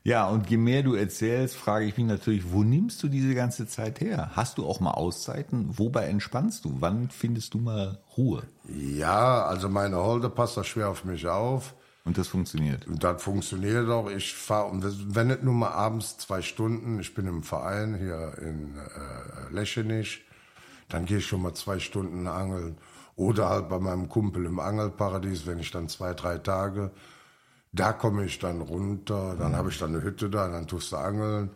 Ja, 0.05 0.27
und 0.27 0.51
je 0.51 0.57
mehr 0.57 0.83
du 0.83 0.93
erzählst, 0.93 1.55
frage 1.55 1.85
ich 1.85 1.97
mich 1.97 2.05
natürlich, 2.05 2.51
wo 2.51 2.63
nimmst 2.63 3.01
du 3.01 3.07
diese 3.07 3.33
ganze 3.33 3.65
Zeit 3.65 4.01
her? 4.01 4.29
Hast 4.35 4.59
du 4.59 4.65
auch 4.67 4.79
mal 4.79 4.91
Auszeiten? 4.91 5.79
Wobei 5.79 6.05
entspannst 6.05 6.63
du? 6.63 6.75
Wann 6.79 7.09
findest 7.09 7.55
du 7.55 7.57
mal 7.57 7.97
Ruhe? 8.15 8.43
Ja, 8.69 9.47
also 9.47 9.67
meine 9.67 9.97
Holde 9.97 10.29
passt 10.29 10.57
da 10.57 10.63
schwer 10.63 10.89
auf 10.89 11.05
mich 11.05 11.25
auf. 11.27 11.73
Und 12.03 12.19
das 12.19 12.27
funktioniert? 12.27 12.85
Und 12.85 13.03
das 13.03 13.23
funktioniert 13.23 13.89
auch. 13.89 14.11
Ich 14.11 14.35
fahre, 14.35 14.77
wenn 15.07 15.25
nicht 15.25 15.41
nur 15.41 15.55
mal 15.55 15.71
abends 15.71 16.19
zwei 16.19 16.43
Stunden, 16.43 16.99
ich 16.99 17.15
bin 17.15 17.25
im 17.25 17.41
Verein 17.41 17.95
hier 17.95 18.37
in 18.43 18.75
äh, 18.77 19.51
Lechenich, 19.51 20.23
dann 20.87 21.05
gehe 21.05 21.17
ich 21.17 21.25
schon 21.25 21.41
mal 21.41 21.55
zwei 21.55 21.79
Stunden 21.79 22.27
angeln. 22.27 22.77
Oder 23.15 23.49
halt 23.49 23.69
bei 23.69 23.79
meinem 23.79 24.07
Kumpel 24.07 24.45
im 24.45 24.59
Angelparadies, 24.59 25.47
wenn 25.47 25.57
ich 25.57 25.71
dann 25.71 25.89
zwei, 25.89 26.13
drei 26.13 26.37
Tage 26.37 26.91
da 27.75 27.93
komme 27.93 28.25
ich 28.25 28.39
dann 28.39 28.61
runter, 28.61 29.35
dann 29.37 29.51
mhm. 29.51 29.55
habe 29.55 29.69
ich 29.69 29.77
dann 29.77 29.93
eine 29.93 30.03
Hütte 30.03 30.29
da, 30.29 30.47
dann 30.47 30.67
tust 30.67 30.91
du 30.91 30.97
angeln 30.97 31.49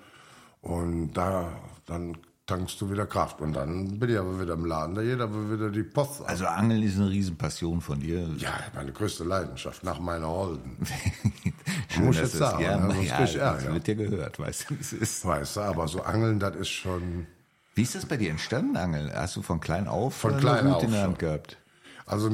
und 0.62 1.14
da 1.14 1.52
dann 1.86 2.18
tankst 2.50 2.82
du 2.82 2.92
wieder 2.92 3.06
Kraft. 3.06 3.42
Und 3.42 3.54
dann 3.54 4.00
bin 4.00 4.10
ich 4.10 4.18
aber 4.18 4.40
wieder 4.42 4.54
im 4.54 4.66
Laden, 4.66 4.96
da 4.96 5.02
jeder 5.02 5.26
aber 5.26 5.52
wieder 5.52 5.70
die 5.70 5.84
Post. 5.84 6.24
Also 6.26 6.46
Angeln 6.48 6.82
ist 6.84 6.98
eine 6.98 7.10
Riesenpassion 7.10 7.80
von 7.80 8.00
dir. 8.00 8.28
Ja, 8.38 8.54
meine 8.74 8.92
größte 8.92 9.24
Leidenschaft, 9.24 9.84
nach 9.84 10.00
meiner 10.00 10.28
Holden. 10.28 10.78
Schön, 11.90 12.06
Muss 12.06 12.16
ich 12.16 12.24
jetzt 12.24 12.38
sagen, 12.38 12.64
ja, 12.64 12.78
ne? 12.78 13.04
ja, 13.04 13.20
das 13.20 13.34
ja. 13.36 13.74
wird 13.74 13.88
dir 13.88 13.96
gehört, 13.96 14.40
weißt 14.40 14.70
du, 14.70 14.76
es 14.80 14.94
ist. 14.94 15.26
Weißt 15.26 15.58
du, 15.58 15.62
aber 15.62 15.88
so 15.88 16.02
Angeln, 16.02 16.40
das 16.40 16.56
ist 16.56 16.70
schon... 16.70 17.28
Wie 17.76 17.84
ist 17.84 17.96
das 17.96 18.06
bei 18.06 18.18
dir 18.18 18.32
entstanden, 18.32 18.76
Angeln? 18.76 19.12
Hast 19.14 19.36
du 19.36 19.42
von 19.42 19.60
klein 19.60 19.88
auf 19.88 20.16
von 20.16 20.38
klein 20.38 20.68
auf 20.68 20.84
in 20.84 20.92
der 20.92 21.04
Hand 21.04 21.20
gehabt? 21.20 21.58
Also 22.06 22.30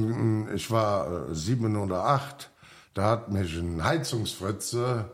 ich 0.53 0.71
war 0.71 1.29
äh, 1.29 1.35
sieben 1.35 1.75
oder 1.75 2.05
acht 2.05 2.51
da 2.95 3.11
hat 3.11 3.31
mich 3.31 3.55
ein 3.57 3.83
Heizungsfritze, 3.83 5.11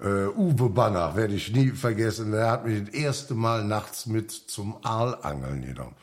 äh, 0.00 0.26
Uwe 0.26 0.70
Banner, 0.70 1.14
werde 1.14 1.34
ich 1.34 1.54
nie 1.54 1.70
vergessen, 1.70 2.32
der 2.32 2.50
hat 2.50 2.66
mich 2.66 2.84
das 2.84 2.94
erste 2.94 3.34
Mal 3.34 3.64
nachts 3.64 4.06
mit 4.06 4.32
zum 4.32 4.76
Aalangeln 4.82 5.62
genommen. 5.62 5.94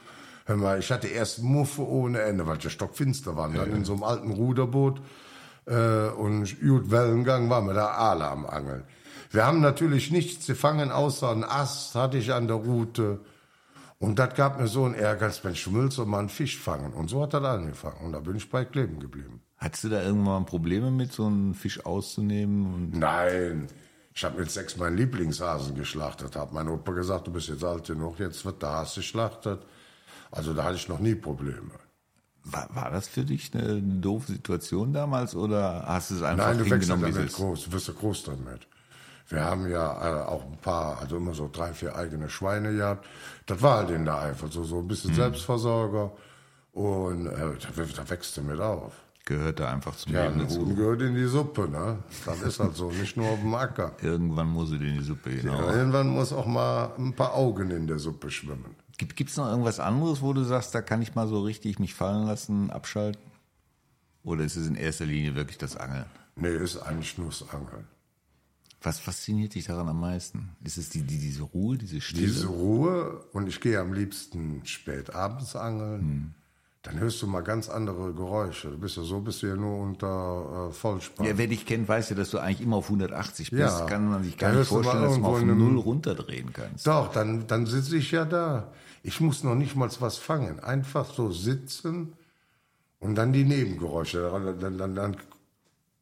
Hör 0.45 0.55
mal, 0.55 0.79
ich 0.79 0.91
hatte 0.91 1.07
erst 1.07 1.41
Muffe 1.41 1.85
ohne 1.85 2.21
Ende, 2.21 2.47
weil 2.47 2.57
es 2.57 2.71
stockfinster 2.71 3.35
war. 3.35 3.49
Dann 3.49 3.71
in 3.71 3.85
so 3.85 3.93
einem 3.93 4.03
alten 4.03 4.31
Ruderboot 4.31 5.01
äh, 5.65 6.09
und 6.09 6.59
gut 6.61 6.91
Wellengang 6.91 7.49
waren 7.49 7.65
wir 7.65 7.73
da 7.73 7.87
Aale 7.87 8.27
am 8.27 8.45
Angeln. 8.45 8.83
Wir 9.31 9.45
haben 9.45 9.61
natürlich 9.61 10.11
nichts 10.11 10.47
gefangen, 10.47 10.91
außer 10.91 11.31
ein 11.31 11.43
Ast 11.43 11.95
hatte 11.95 12.17
ich 12.17 12.31
an 12.31 12.47
der 12.47 12.57
Route. 12.57 13.19
Und 13.97 14.17
das 14.17 14.33
gab 14.35 14.59
mir 14.59 14.67
so 14.67 14.85
ein 14.85 14.93
Ehrgeiz, 14.93 15.43
Mensch, 15.43 15.63
du 15.65 15.73
willst 15.73 15.97
doch 15.97 16.05
mal 16.05 16.19
einen 16.19 16.29
Fisch 16.29 16.57
fangen. 16.57 16.93
Und 16.93 17.09
so 17.09 17.21
hat 17.21 17.33
das 17.33 17.43
angefangen. 17.43 18.05
Und 18.05 18.13
da 18.13 18.19
bin 18.19 18.35
ich 18.35 18.49
bei 18.49 18.63
kleben 18.63 18.99
geblieben. 18.99 19.41
Hattest 19.59 19.83
du 19.83 19.89
da 19.89 20.01
irgendwann 20.01 20.45
Probleme 20.45 20.89
mit, 20.89 21.11
so 21.11 21.25
einen 21.25 21.53
Fisch 21.53 21.85
auszunehmen? 21.85 22.97
Nein. 22.97 23.67
Ich 24.15 24.23
habe 24.23 24.39
mit 24.39 24.49
sechs 24.49 24.77
meinen 24.77 24.97
Lieblingshasen 24.97 25.75
geschlachtet. 25.75 26.35
Hat 26.35 26.53
mein 26.53 26.67
Opa 26.69 26.93
gesagt, 26.93 27.27
du 27.27 27.31
bist 27.31 27.49
jetzt 27.49 27.63
alt 27.63 27.85
genug, 27.85 28.19
jetzt 28.19 28.45
wird 28.45 28.61
der 28.61 28.69
Hase 28.69 29.01
geschlachtet. 29.01 29.61
Also 30.31 30.53
da 30.53 30.63
hatte 30.63 30.75
ich 30.75 30.87
noch 30.87 30.99
nie 30.99 31.15
Probleme. 31.15 31.71
War, 32.43 32.69
war 32.73 32.89
das 32.89 33.09
für 33.09 33.25
dich 33.25 33.53
eine 33.53 33.81
doofe 33.81 34.31
Situation 34.31 34.93
damals 34.93 35.35
oder 35.35 35.83
hast 35.85 36.11
du 36.11 36.15
es 36.15 36.21
einfach 36.21 36.47
Nein, 36.47 36.57
du 36.59 36.69
wächst 36.69 36.89
damit 36.89 37.33
groß, 37.33 37.65
du 37.65 37.71
wirst 37.73 37.87
ja 37.89 37.93
groß 37.93 38.23
damit. 38.23 38.67
Wir 39.27 39.43
haben 39.43 39.69
ja 39.69 40.21
äh, 40.21 40.25
auch 40.25 40.45
ein 40.45 40.57
paar, 40.57 40.99
also 40.99 41.17
immer 41.17 41.33
so 41.33 41.49
drei, 41.51 41.73
vier 41.73 41.95
eigene 41.95 42.29
Schweine 42.29 42.73
gehabt. 42.73 43.05
Das 43.45 43.61
war 43.61 43.79
halt 43.79 43.91
in 43.91 44.05
der 44.05 44.19
Eifel, 44.19 44.51
so, 44.51 44.63
so 44.63 44.79
ein 44.79 44.87
bisschen 44.87 45.11
hm. 45.11 45.17
Selbstversorger. 45.17 46.11
Und 46.71 47.27
äh, 47.27 47.57
da, 47.75 47.83
da 47.83 48.09
wächst 48.09 48.37
du 48.37 48.41
mit 48.41 48.59
auf 48.59 48.93
gehört 49.29 49.59
da 49.59 49.71
einfach 49.71 49.95
zum 49.95 50.11
ja, 50.11 50.25
Leben 50.25 50.39
dazu. 50.39 50.65
Gehört 50.65 51.01
in 51.03 51.15
die 51.15 51.25
Suppe, 51.25 51.69
ne? 51.69 51.99
Das 52.25 52.41
ist 52.41 52.59
halt 52.59 52.75
so, 52.75 52.91
nicht 52.91 53.15
nur 53.15 53.29
auf 53.29 53.39
dem 53.39 53.53
Acker. 53.53 53.95
irgendwann 54.01 54.47
muss 54.47 54.71
es 54.71 54.81
in 54.81 54.95
die 54.95 55.03
Suppe, 55.03 55.29
genau. 55.29 55.53
Ja, 55.53 55.75
irgendwann 55.75 56.09
muss 56.09 56.33
auch 56.33 56.47
mal 56.47 56.93
ein 56.97 57.13
paar 57.13 57.35
Augen 57.35 57.69
in 57.69 57.85
der 57.85 57.99
Suppe 57.99 58.31
schwimmen. 58.31 58.75
Gibt 58.97 59.29
es 59.29 59.37
noch 59.37 59.47
irgendwas 59.47 59.79
anderes, 59.79 60.21
wo 60.21 60.33
du 60.33 60.43
sagst, 60.43 60.75
da 60.75 60.81
kann 60.81 61.01
ich 61.01 61.15
mal 61.15 61.27
so 61.27 61.41
richtig 61.41 61.79
mich 61.79 61.93
fallen 61.93 62.25
lassen, 62.25 62.71
abschalten? 62.71 63.21
Oder 64.23 64.43
ist 64.43 64.57
es 64.57 64.67
in 64.67 64.75
erster 64.75 65.05
Linie 65.05 65.35
wirklich 65.35 65.59
das 65.59 65.77
Angeln? 65.77 66.05
Nee, 66.35 66.49
ist 66.49 66.77
eigentlich 66.77 67.17
nur 67.17 67.27
das 67.27 67.47
Angeln. 67.49 67.87
Was 68.81 68.97
fasziniert 68.99 69.55
dich 69.55 69.65
daran 69.65 69.87
am 69.89 69.99
meisten? 69.99 70.49
Ist 70.63 70.77
es 70.77 70.89
die, 70.89 71.03
die, 71.03 71.19
diese 71.19 71.43
Ruhe, 71.43 71.77
diese 71.77 72.01
Stille? 72.01 72.27
Diese 72.27 72.47
Ruhe 72.47 73.25
und 73.31 73.47
ich 73.47 73.61
gehe 73.61 73.79
am 73.79 73.93
liebsten 73.93 74.65
spät 74.65 75.13
abends 75.13 75.55
angeln. 75.55 76.01
Hm 76.01 76.33
dann 76.81 76.97
hörst 76.99 77.21
du 77.21 77.27
mal 77.27 77.41
ganz 77.41 77.67
andere 77.67 78.13
Geräusche. 78.13 78.69
Du 78.69 78.77
bist 78.77 78.95
ja 78.95 79.03
so, 79.03 79.19
bist 79.19 79.43
du 79.43 79.47
ja 79.47 79.55
nur 79.55 79.79
unter 79.79 80.69
äh, 80.69 80.73
Vollspann. 80.73 81.25
Ja, 81.25 81.37
wer 81.37 81.47
dich 81.47 81.65
kennt, 81.65 81.89
weiß 81.89 82.09
ja, 82.09 82.15
dass 82.15 82.29
du 82.29 82.39
eigentlich 82.39 82.61
immer 82.61 82.77
auf 82.77 82.85
180 82.85 83.51
bist. 83.51 83.61
Ja. 83.61 83.85
Kann 83.85 84.09
man 84.09 84.23
sich 84.23 84.37
gar 84.37 84.53
nicht 84.53 84.67
vorstellen, 84.67 85.03
dass 85.03 85.15
du 85.17 85.25
auf 85.25 85.41
Null 85.41 85.77
runterdrehen 85.77 86.53
kannst. 86.53 86.87
Doch, 86.87 87.11
dann, 87.11 87.47
dann 87.47 87.65
sitze 87.65 87.97
ich 87.97 88.11
ja 88.11 88.23
da. 88.23 88.71
Ich 89.03 89.19
muss 89.19 89.43
noch 89.43 89.55
nicht 89.55 89.75
mal 89.75 89.89
was 89.99 90.17
fangen. 90.17 90.61
Einfach 90.61 91.13
so 91.13 91.31
sitzen 91.31 92.13
und 92.99 93.15
dann 93.15 93.33
die 93.33 93.43
Nebengeräusche. 93.43 94.29
Dann, 94.31 94.59
dann, 94.59 94.77
dann, 94.77 94.95
dann 94.95 95.17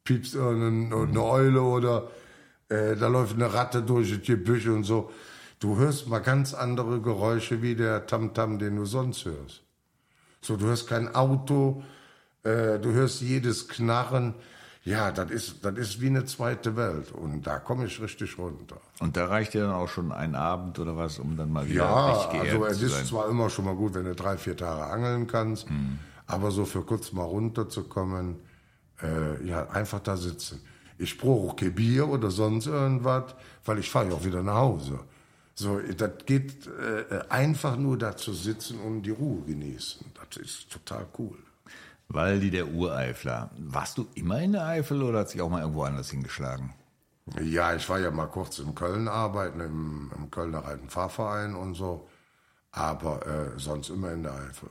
piepst 0.04 0.36
irgendeine 0.36 1.08
eine 1.08 1.22
Eule 1.22 1.62
oder 1.62 2.08
äh, 2.68 2.94
da 2.94 3.08
läuft 3.08 3.34
eine 3.34 3.52
Ratte 3.52 3.82
durch 3.82 4.10
das 4.10 4.22
Gebüsch 4.22 4.68
und 4.68 4.84
so. 4.84 5.10
Du 5.58 5.76
hörst 5.76 6.06
mal 6.06 6.20
ganz 6.20 6.54
andere 6.54 7.00
Geräusche 7.00 7.62
wie 7.62 7.74
der 7.74 8.06
Tamtam, 8.06 8.60
den 8.60 8.76
du 8.76 8.84
sonst 8.84 9.24
hörst. 9.24 9.64
So, 10.40 10.56
du 10.56 10.66
hörst 10.66 10.88
kein 10.88 11.14
Auto, 11.14 11.82
äh, 12.44 12.78
du 12.78 12.92
hörst 12.92 13.20
jedes 13.20 13.68
Knarren. 13.68 14.34
Ja, 14.84 15.10
das 15.12 15.30
ist, 15.30 15.64
das 15.64 15.76
ist 15.76 16.00
wie 16.00 16.06
eine 16.06 16.24
zweite 16.24 16.76
Welt. 16.76 17.12
Und 17.12 17.46
da 17.46 17.58
komme 17.58 17.84
ich 17.86 18.00
richtig 18.00 18.38
runter. 18.38 18.76
Und 19.00 19.16
da 19.16 19.26
reicht 19.26 19.52
ja 19.54 19.62
dann 19.62 19.72
auch 19.74 19.88
schon 19.88 20.12
ein 20.12 20.34
Abend 20.34 20.78
oder 20.78 20.96
was, 20.96 21.18
um 21.18 21.36
dann 21.36 21.52
mal 21.52 21.66
wieder 21.68 21.84
Ja, 21.84 22.06
richtig 22.12 22.40
geerdet 22.42 22.62
also 22.62 22.66
es 22.66 22.82
ist 22.82 22.96
sein. 22.96 23.04
zwar 23.06 23.28
immer 23.28 23.50
schon 23.50 23.66
mal 23.66 23.74
gut, 23.74 23.94
wenn 23.94 24.04
du 24.04 24.14
drei, 24.14 24.38
vier 24.38 24.56
Tage 24.56 24.84
angeln 24.84 25.26
kannst, 25.26 25.66
aber 26.26 26.50
so 26.50 26.64
für 26.64 26.82
kurz 26.82 27.12
mal 27.12 27.24
runterzukommen, 27.24 28.36
äh, 29.02 29.44
ja, 29.46 29.68
einfach 29.70 30.00
da 30.00 30.16
sitzen. 30.16 30.62
Ich 30.96 31.18
brauche 31.18 31.50
auch 31.50 31.56
kein 31.56 31.74
Bier 31.74 32.08
oder 32.08 32.30
sonst 32.30 32.66
irgendwas, 32.66 33.34
weil 33.66 33.78
ich 33.80 33.90
fahre 33.90 34.08
ja 34.08 34.14
auch 34.14 34.24
wieder 34.24 34.42
nach 34.42 34.54
Hause. 34.56 35.00
So, 35.58 35.80
das 35.80 36.12
geht 36.24 36.68
äh, 36.68 37.18
einfach 37.30 37.76
nur 37.76 37.98
da 37.98 38.16
zu 38.16 38.32
sitzen 38.32 38.78
und 38.78 39.02
die 39.02 39.10
Ruhe 39.10 39.42
genießen. 39.42 40.06
Das 40.14 40.36
ist 40.36 40.70
total 40.70 41.04
cool. 41.18 41.36
Waldi 42.06 42.52
der 42.52 42.68
Ureifler. 42.68 43.50
Warst 43.58 43.98
du 43.98 44.06
immer 44.14 44.40
in 44.40 44.52
der 44.52 44.64
Eifel 44.64 45.02
oder 45.02 45.18
hat 45.18 45.30
sich 45.30 45.40
auch 45.42 45.50
mal 45.50 45.62
irgendwo 45.62 45.82
anders 45.82 46.10
hingeschlagen? 46.10 46.74
Ja, 47.42 47.74
ich 47.74 47.88
war 47.88 47.98
ja 47.98 48.12
mal 48.12 48.28
kurz 48.28 48.60
in 48.60 48.72
Köln 48.76 49.08
arbeiten, 49.08 49.58
im, 49.58 50.12
im 50.16 50.30
Kölner 50.30 50.60
Reiten-Fahrverein 50.60 51.56
und 51.56 51.74
so, 51.74 52.08
aber 52.70 53.26
äh, 53.26 53.58
sonst 53.58 53.90
immer 53.90 54.12
in 54.12 54.22
der 54.22 54.34
Eifel. 54.34 54.70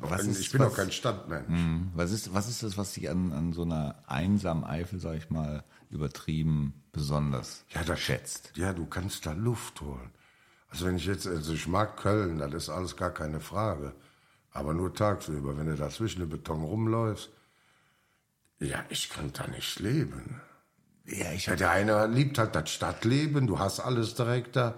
Was 0.00 0.24
ist- 0.24 0.40
ich 0.40 0.52
bin 0.52 0.60
was- 0.62 0.72
auch 0.72 0.76
kein 0.76 0.92
Stadtmensch. 0.92 1.48
Hm, 1.48 1.90
Was 1.94 2.10
ist, 2.12 2.32
was 2.34 2.48
ist 2.48 2.62
das, 2.62 2.76
was 2.78 2.92
dich 2.92 3.08
an, 3.10 3.32
an 3.32 3.52
so 3.52 3.62
einer 3.62 3.96
einsamen 4.06 4.64
Eifel, 4.64 4.98
sag 5.00 5.16
ich 5.16 5.30
mal, 5.30 5.64
übertrieben 5.90 6.74
besonders 6.92 7.64
Ja, 7.70 7.82
das 7.82 8.00
schätzt? 8.00 8.52
Ja, 8.56 8.72
du 8.72 8.86
kannst 8.86 9.26
da 9.26 9.32
Luft 9.32 9.80
holen. 9.80 10.10
Also 10.70 10.86
wenn 10.86 10.96
ich 10.96 11.06
jetzt, 11.06 11.26
also 11.26 11.52
ich 11.52 11.66
mag 11.66 11.96
Köln, 11.96 12.38
das 12.38 12.54
ist 12.54 12.68
alles 12.68 12.96
gar 12.96 13.10
keine 13.10 13.40
Frage. 13.40 13.92
Aber 14.52 14.72
nur 14.74 14.94
tagsüber, 14.94 15.56
wenn 15.56 15.66
du 15.66 15.76
da 15.76 15.90
zwischen 15.90 16.20
dem 16.20 16.28
Beton 16.28 16.62
rumläufst, 16.62 17.30
ja, 18.58 18.84
ich 18.88 19.08
kann 19.10 19.32
da 19.32 19.46
nicht 19.46 19.80
leben. 19.80 20.40
Ja, 21.06 21.32
ich 21.32 21.46
Ja, 21.46 21.56
der 21.56 21.70
eine 21.70 22.06
liebt 22.06 22.38
halt 22.38 22.54
das 22.54 22.70
Stadtleben, 22.70 23.46
du 23.46 23.58
hast 23.58 23.80
alles 23.80 24.14
direkt 24.14 24.54
da. 24.56 24.74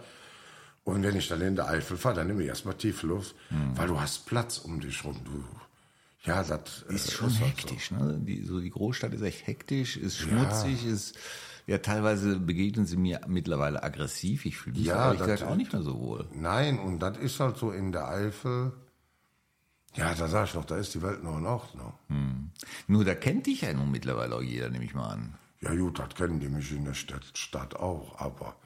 Und 0.84 1.02
wenn 1.02 1.16
ich 1.16 1.28
dann 1.28 1.40
in 1.40 1.54
der 1.54 1.68
Eifel 1.68 1.96
fahre, 1.96 2.16
dann 2.16 2.26
nehme 2.26 2.42
ich 2.42 2.48
erstmal 2.48 2.74
tief 2.74 3.02
Luft, 3.02 3.34
weil 3.74 3.86
du 3.86 4.00
hast 4.00 4.26
Platz 4.26 4.58
um 4.58 4.80
dich 4.80 5.04
rum. 5.04 5.20
Du, 5.24 5.44
ja, 6.24 6.42
das 6.42 6.82
ist 6.88 7.08
äh, 7.08 7.12
schon 7.12 7.30
halt 7.30 7.38
so. 7.38 7.44
hektisch, 7.46 7.90
ne? 7.92 8.18
Die, 8.20 8.42
so 8.42 8.60
die 8.60 8.70
Großstadt 8.70 9.12
ist 9.12 9.22
echt 9.22 9.46
hektisch, 9.46 9.96
ist 9.96 10.18
schmutzig, 10.18 10.84
ist 10.84 11.16
ja 11.66 11.78
teilweise 11.78 12.38
begegnen 12.38 12.86
sie 12.86 12.96
mir 12.96 13.20
mittlerweile 13.28 13.82
aggressiv. 13.82 14.44
Ich 14.44 14.56
fühle 14.56 14.76
mich 14.76 14.86
Ja, 14.86 15.06
ehrlich 15.06 15.20
gesagt 15.20 15.44
auch 15.44 15.54
nicht 15.54 15.72
mehr 15.72 15.82
so 15.82 15.98
wohl. 16.00 16.28
Nein, 16.34 16.78
und 16.78 16.98
das 16.98 17.16
ist 17.18 17.38
halt 17.38 17.56
so 17.56 17.70
in 17.70 17.92
der 17.92 18.08
Eifel. 18.08 18.72
Ja, 19.94 20.14
da 20.14 20.26
sag 20.26 20.48
ich 20.48 20.54
noch, 20.54 20.64
da 20.64 20.76
ist 20.78 20.94
die 20.94 21.02
Welt 21.02 21.22
noch 21.22 21.38
in 21.38 21.46
Ordnung. 21.46 21.92
Nur 22.86 23.04
da 23.04 23.14
kennt 23.14 23.46
dich 23.46 23.60
ja 23.60 23.72
nun 23.72 23.90
mittlerweile 23.90 24.34
auch 24.36 24.42
jeder, 24.42 24.70
nehme 24.70 24.84
ich 24.84 24.94
mal 24.94 25.10
an. 25.10 25.34
Ja 25.60 25.74
gut, 25.74 25.98
das 25.98 26.14
kennen 26.16 26.40
die 26.40 26.48
mich 26.48 26.72
in 26.72 26.84
der 26.84 26.94
Stadt, 26.94 27.24
Stadt 27.34 27.76
auch, 27.76 28.18
aber 28.18 28.56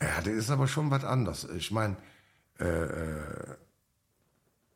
ja, 0.00 0.20
das 0.20 0.28
ist 0.28 0.50
aber 0.50 0.68
schon 0.68 0.90
was 0.90 1.04
anderes. 1.04 1.44
Ich 1.56 1.70
meine, 1.70 1.96
äh, 2.58 2.64
äh, 2.64 3.56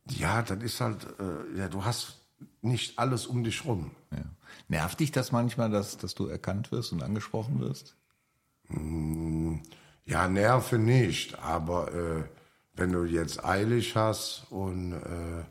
ja, 0.08 0.42
das 0.42 0.62
ist 0.62 0.80
halt, 0.80 1.06
äh, 1.18 1.58
ja, 1.58 1.68
du 1.68 1.84
hast 1.84 2.18
nicht 2.62 2.98
alles 2.98 3.26
um 3.26 3.44
dich 3.44 3.64
rum. 3.64 3.90
Ja. 4.10 4.24
Nervt 4.68 5.00
dich 5.00 5.12
das 5.12 5.32
manchmal, 5.32 5.70
dass, 5.70 5.96
dass 5.98 6.14
du 6.14 6.26
erkannt 6.26 6.72
wirst 6.72 6.92
und 6.92 7.02
angesprochen 7.02 7.60
wirst? 7.60 7.96
Ja, 10.06 10.28
Nerven 10.28 10.84
nicht, 10.84 11.38
aber 11.40 11.92
äh, 11.92 12.24
wenn 12.74 12.92
du 12.92 13.04
jetzt 13.04 13.44
eilig 13.44 13.96
hast 13.96 14.46
und 14.50 14.92
äh, 14.92 15.44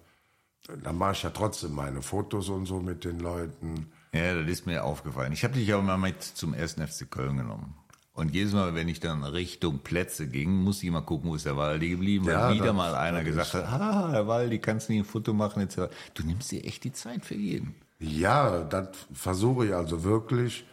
dann 0.83 0.97
mache 0.97 1.13
ich 1.13 1.23
ja 1.23 1.29
trotzdem 1.31 1.73
meine 1.73 2.01
Fotos 2.01 2.49
und 2.49 2.65
so 2.65 2.79
mit 2.79 3.03
den 3.03 3.19
Leuten. 3.19 3.91
Ja, 4.13 4.33
das 4.39 4.49
ist 4.49 4.65
mir 4.65 4.83
aufgefallen. 4.83 5.33
Ich 5.33 5.43
habe 5.43 5.53
dich 5.53 5.73
auch 5.73 5.81
mal 5.81 5.97
mit 5.97 6.21
zum 6.23 6.53
ersten 6.53 6.85
FC 6.85 7.09
Köln 7.09 7.37
genommen. 7.37 7.75
Und 8.19 8.35
jedes 8.35 8.51
Mal, 8.51 8.75
wenn 8.75 8.89
ich 8.89 8.99
dann 8.99 9.23
Richtung 9.23 9.79
Plätze 9.79 10.27
ging, 10.27 10.51
musste 10.51 10.85
ich 10.85 10.91
mal 10.91 10.99
gucken, 10.99 11.29
wo 11.29 11.35
ist 11.35 11.45
der 11.45 11.55
Waldi 11.55 11.91
geblieben, 11.91 12.25
weil 12.25 12.33
Ja, 12.33 12.53
wieder 12.53 12.73
mal 12.73 12.93
einer 12.93 13.23
gesagt 13.23 13.53
hat, 13.53 13.63
ah, 13.63 14.09
Herr 14.11 14.27
Waldi, 14.27 14.59
kannst 14.59 14.89
du 14.89 14.93
nicht 14.93 15.03
ein 15.03 15.05
Foto 15.05 15.33
machen? 15.33 15.61
Etc. 15.61 15.83
Du 16.15 16.23
nimmst 16.23 16.51
dir 16.51 16.65
echt 16.65 16.83
die 16.83 16.91
Zeit 16.91 17.23
für 17.23 17.35
jeden. 17.35 17.75
Ja, 17.99 18.65
das 18.65 18.89
versuche 19.13 19.67
ich 19.67 19.73
also 19.73 20.03
wirklich. 20.03 20.65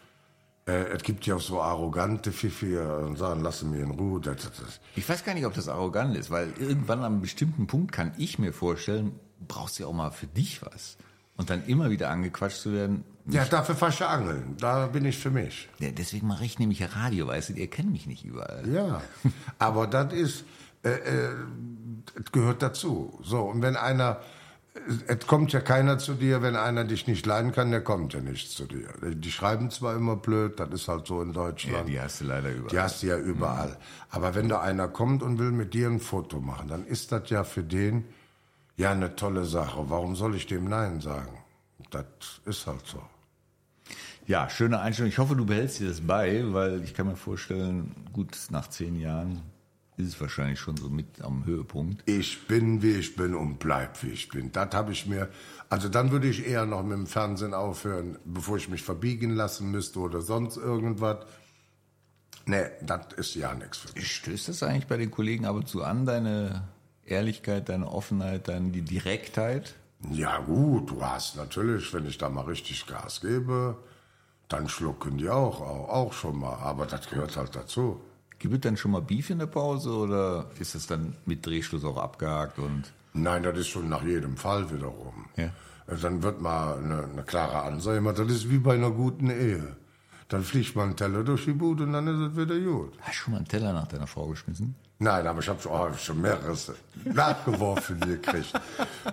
Äh, 0.67 0.89
es 0.89 1.05
gibt 1.05 1.25
ja 1.25 1.37
auch 1.37 1.41
so 1.41 1.63
arrogante 1.63 2.33
Pfiffi 2.33 2.77
und 2.79 3.17
sagen, 3.17 3.43
lassen 3.43 3.71
mir 3.71 3.85
in 3.85 3.93
Ruhe. 3.93 4.21
Das, 4.21 4.43
das, 4.43 4.53
das. 4.59 4.81
Ich 4.97 5.09
weiß 5.09 5.25
gar 5.25 5.35
nicht, 5.35 5.47
ob 5.47 5.55
das 5.55 5.69
arrogant 5.69 6.17
ist, 6.17 6.33
weil 6.33 6.53
irgendwann 6.59 6.99
an 6.99 7.13
einem 7.13 7.21
bestimmten 7.21 7.69
Punkt 7.69 7.93
kann 7.93 8.13
ich 8.19 8.41
mir 8.41 8.53
vorstellen, 8.53 9.13
brauchst 9.47 9.79
du 9.79 9.85
ja 9.85 9.89
auch 9.89 9.93
mal 9.93 10.11
für 10.11 10.27
dich 10.27 10.63
was. 10.63 10.97
Und 11.37 11.51
dann 11.51 11.65
immer 11.67 11.91
wieder 11.91 12.11
angequatscht 12.11 12.59
zu 12.59 12.73
werden. 12.73 13.05
Ja, 13.29 13.45
dafür 13.45 13.89
ja 13.99 14.09
angeln. 14.09 14.57
Da 14.59 14.87
bin 14.87 15.05
ich 15.05 15.19
für 15.19 15.31
mich. 15.31 15.69
Ja, 15.79 15.91
deswegen 15.91 16.27
mache 16.29 16.45
ich 16.45 16.59
nämlich 16.59 16.79
ja 16.79 16.87
Radio, 16.87 17.27
weißt 17.27 17.51
du, 17.51 17.53
ihr 17.55 17.69
kennt 17.69 17.91
mich 17.91 18.07
nicht 18.07 18.25
überall. 18.25 18.63
Ja, 18.69 19.03
aber 19.59 19.87
das 19.87 20.13
ist, 20.13 20.45
äh, 20.85 20.91
äh, 20.91 21.31
gehört 22.33 22.63
dazu. 22.63 23.19
So, 23.23 23.41
und 23.43 23.63
wenn 23.63 23.77
einer, 23.77 24.21
es 25.09 25.27
kommt 25.27 25.53
ja 25.53 25.61
keiner 25.61 25.99
zu 25.99 26.15
dir, 26.15 26.43
wenn 26.43 26.55
einer 26.55 26.85
dich 26.85 27.07
nicht 27.09 27.27
leiden 27.27 27.51
kann, 27.51 27.71
der 27.73 27.81
kommt 27.83 28.15
ja 28.15 28.21
nicht 28.21 28.51
zu 28.53 28.67
dir. 28.67 28.89
Die 29.03 29.33
schreiben 29.33 29.71
zwar 29.71 29.97
immer 29.97 30.15
blöd, 30.17 30.61
das 30.61 30.71
ist 30.71 30.87
halt 30.89 31.07
so 31.07 31.21
in 31.21 31.29
Ja, 31.31 31.35
Deutschland. 31.35 31.89
die 31.89 32.01
hast 32.01 32.21
du 32.21 32.27
leider 32.27 32.51
überall. 32.53 32.69
Die 32.71 32.79
hast 32.79 33.03
du 33.03 33.09
ja 33.09 33.19
überall. 33.19 33.77
Aber 34.11 34.35
wenn 34.37 34.49
da 34.49 34.61
einer 34.61 34.87
kommt 34.87 35.23
und 35.25 35.39
will 35.41 35.51
mit 35.51 35.75
dir 35.75 35.89
ein 35.89 35.99
Foto 35.99 36.41
machen, 36.41 36.69
dann 36.69 36.87
ist 36.87 37.11
das 37.11 37.29
ja 37.31 37.43
für 37.43 37.65
den 37.65 38.05
ja 38.77 38.93
eine 38.93 39.17
tolle 39.17 39.47
Sache. 39.47 39.91
Warum 39.91 40.15
soll 40.15 40.37
ich 40.37 40.47
dem 40.47 40.69
Nein 40.69 41.01
sagen? 41.01 41.39
Das 41.91 42.05
ist 42.45 42.67
halt 42.67 42.87
so. 42.87 43.03
Ja, 44.27 44.51
schöne 44.51 44.81
Einstellung. 44.81 45.11
Ich 45.11 45.19
hoffe, 45.19 45.37
du 45.37 45.47
behältst 45.47 45.79
dir 45.79 45.89
das 45.89 46.01
bei, 46.01 46.43
weil 46.53 46.83
ich 46.83 46.95
kann 46.95 47.07
mir 47.07 47.17
vorstellen, 47.17 47.95
gut, 48.13 48.37
nach 48.51 48.69
zehn 48.69 48.99
Jahren 48.99 49.41
ist 49.97 50.09
es 50.09 50.21
wahrscheinlich 50.21 50.59
schon 50.59 50.77
so 50.77 50.91
mit 50.91 51.23
am 51.23 51.47
Höhepunkt. 51.47 52.03
Ich 52.07 52.49
bin, 52.49 52.83
wie 52.83 52.93
ich 52.93 53.15
bin 53.15 53.35
und 53.35 53.59
bleib, 53.59 54.03
wie 54.03 54.11
ich 54.11 54.29
bin. 54.29 54.51
Das 54.51 54.75
habe 54.75 54.91
ich 54.91 55.07
mir, 55.07 55.29
also 55.71 55.89
dann 55.89 56.11
würde 56.11 56.29
ich 56.29 56.45
eher 56.45 56.67
noch 56.67 56.83
mit 56.83 56.99
dem 56.99 57.07
Fernsehen 57.07 57.55
aufhören, 57.55 58.19
bevor 58.25 58.57
ich 58.57 58.69
mich 58.69 58.83
verbiegen 58.83 59.31
lassen 59.31 59.71
müsste 59.71 60.01
oder 60.01 60.21
sonst 60.21 60.57
irgendwas. 60.57 61.25
Nee, 62.47 62.67
das 62.83 63.13
ist 63.17 63.35
ja 63.37 63.55
nichts 63.55 63.79
für 63.79 63.95
mich. 63.95 64.13
Stößt 64.13 64.49
das 64.49 64.63
eigentlich 64.63 64.87
bei 64.89 64.97
den 64.97 65.13
Kollegen 65.13 65.47
ab 65.47 65.55
und 65.55 65.69
zu 65.69 65.85
an, 65.85 66.05
deine 66.05 66.65
Ehrlichkeit, 67.05 67.69
deine 67.69 67.91
Offenheit, 67.91 68.49
deine 68.49 68.71
die 68.71 68.83
Direktheit? 68.83 69.77
Ja 70.11 70.39
gut, 70.41 70.91
du 70.91 71.03
hast 71.03 71.37
natürlich, 71.37 71.95
wenn 71.95 72.07
ich 72.07 72.19
da 72.19 72.29
mal 72.29 72.45
richtig 72.45 72.87
Gas 72.87 73.21
gebe, 73.21 73.77
dann 74.49 74.69
schlucken 74.69 75.19
die 75.19 75.29
auch, 75.29 75.61
auch, 75.61 75.89
auch 75.89 76.13
schon 76.13 76.39
mal. 76.39 76.57
Aber 76.57 76.87
das 76.87 77.09
gehört 77.09 77.37
halt 77.37 77.55
dazu. 77.55 78.01
Gibt 78.39 78.55
es 78.55 78.61
dann 78.61 78.77
schon 78.77 78.91
mal 78.91 79.03
Beef 79.03 79.31
in 79.31 79.39
der 79.39 79.47
Pause 79.47 79.91
oder 79.91 80.47
ist 80.59 80.75
das 80.75 80.87
dann 80.87 81.17
mit 81.25 81.45
Drehschluss 81.45 81.85
auch 81.85 81.97
abgehakt 81.97 82.59
und 82.59 82.93
Nein, 83.15 83.43
das 83.43 83.59
ist 83.59 83.69
schon 83.69 83.89
nach 83.89 84.03
jedem 84.03 84.37
Fall 84.37 84.71
wiederum. 84.71 85.25
Ja. 85.37 85.49
Also 85.87 86.03
Dann 86.03 86.23
wird 86.23 86.41
mal 86.41 86.77
eine, 86.77 87.05
eine 87.05 87.23
klare 87.23 87.63
Ansage 87.63 87.97
gemacht. 87.97 88.19
Das 88.19 88.29
ist 88.31 88.51
wie 88.51 88.59
bei 88.59 88.75
einer 88.75 88.91
guten 88.91 89.31
Ehe. 89.31 89.77
Dann 90.29 90.43
fliegt 90.43 90.77
mal 90.77 90.89
ein 90.89 90.97
Teller 90.97 91.23
durch 91.23 91.45
die 91.45 91.53
Bude 91.53 91.85
und 91.85 91.93
dann 91.93 92.07
ist 92.09 92.33
es 92.33 92.37
wieder 92.37 92.59
gut. 92.59 92.93
hast 93.01 93.09
du 93.09 93.13
schon 93.15 93.33
mal 93.33 93.39
einen 93.39 93.49
Teller 93.49 93.73
nach 93.73 93.87
deiner 93.87 94.07
Frau 94.07 94.27
geschmissen? 94.27 94.75
Nein, 94.99 95.27
aber 95.27 95.41
ich 95.41 95.49
habe 95.49 95.61
schon, 95.61 95.73
oh, 95.73 95.79
hab 95.79 95.99
schon 95.99 96.21
mehreres 96.21 96.73
nachgeworfen 97.05 98.01
gekriegt. 98.01 98.53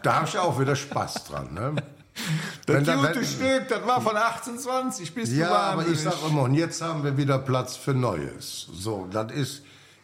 Da 0.01 0.15
habe 0.15 0.27
ich 0.27 0.37
auch 0.37 0.59
wieder 0.59 0.75
Spaß 0.75 1.25
dran. 1.25 1.53
Ne? 1.53 1.75
Wenn 2.67 2.83
da- 2.85 3.01
wenn- 3.03 3.25
Stück, 3.25 3.67
das 3.69 3.85
war 3.85 3.99
von 4.01 4.15
1820 4.15 5.13
bis 5.13 5.33
Ja, 5.35 5.49
aber 5.51 5.87
ich 5.87 5.99
sag 5.99 6.15
immer, 6.27 6.43
und 6.43 6.53
jetzt 6.53 6.81
haben 6.81 7.03
wir 7.03 7.17
wieder 7.17 7.39
Platz 7.39 7.75
für 7.75 7.93
Neues. 7.93 8.67
So, 8.73 9.07
das 9.11 9.31
ist, 9.31 9.61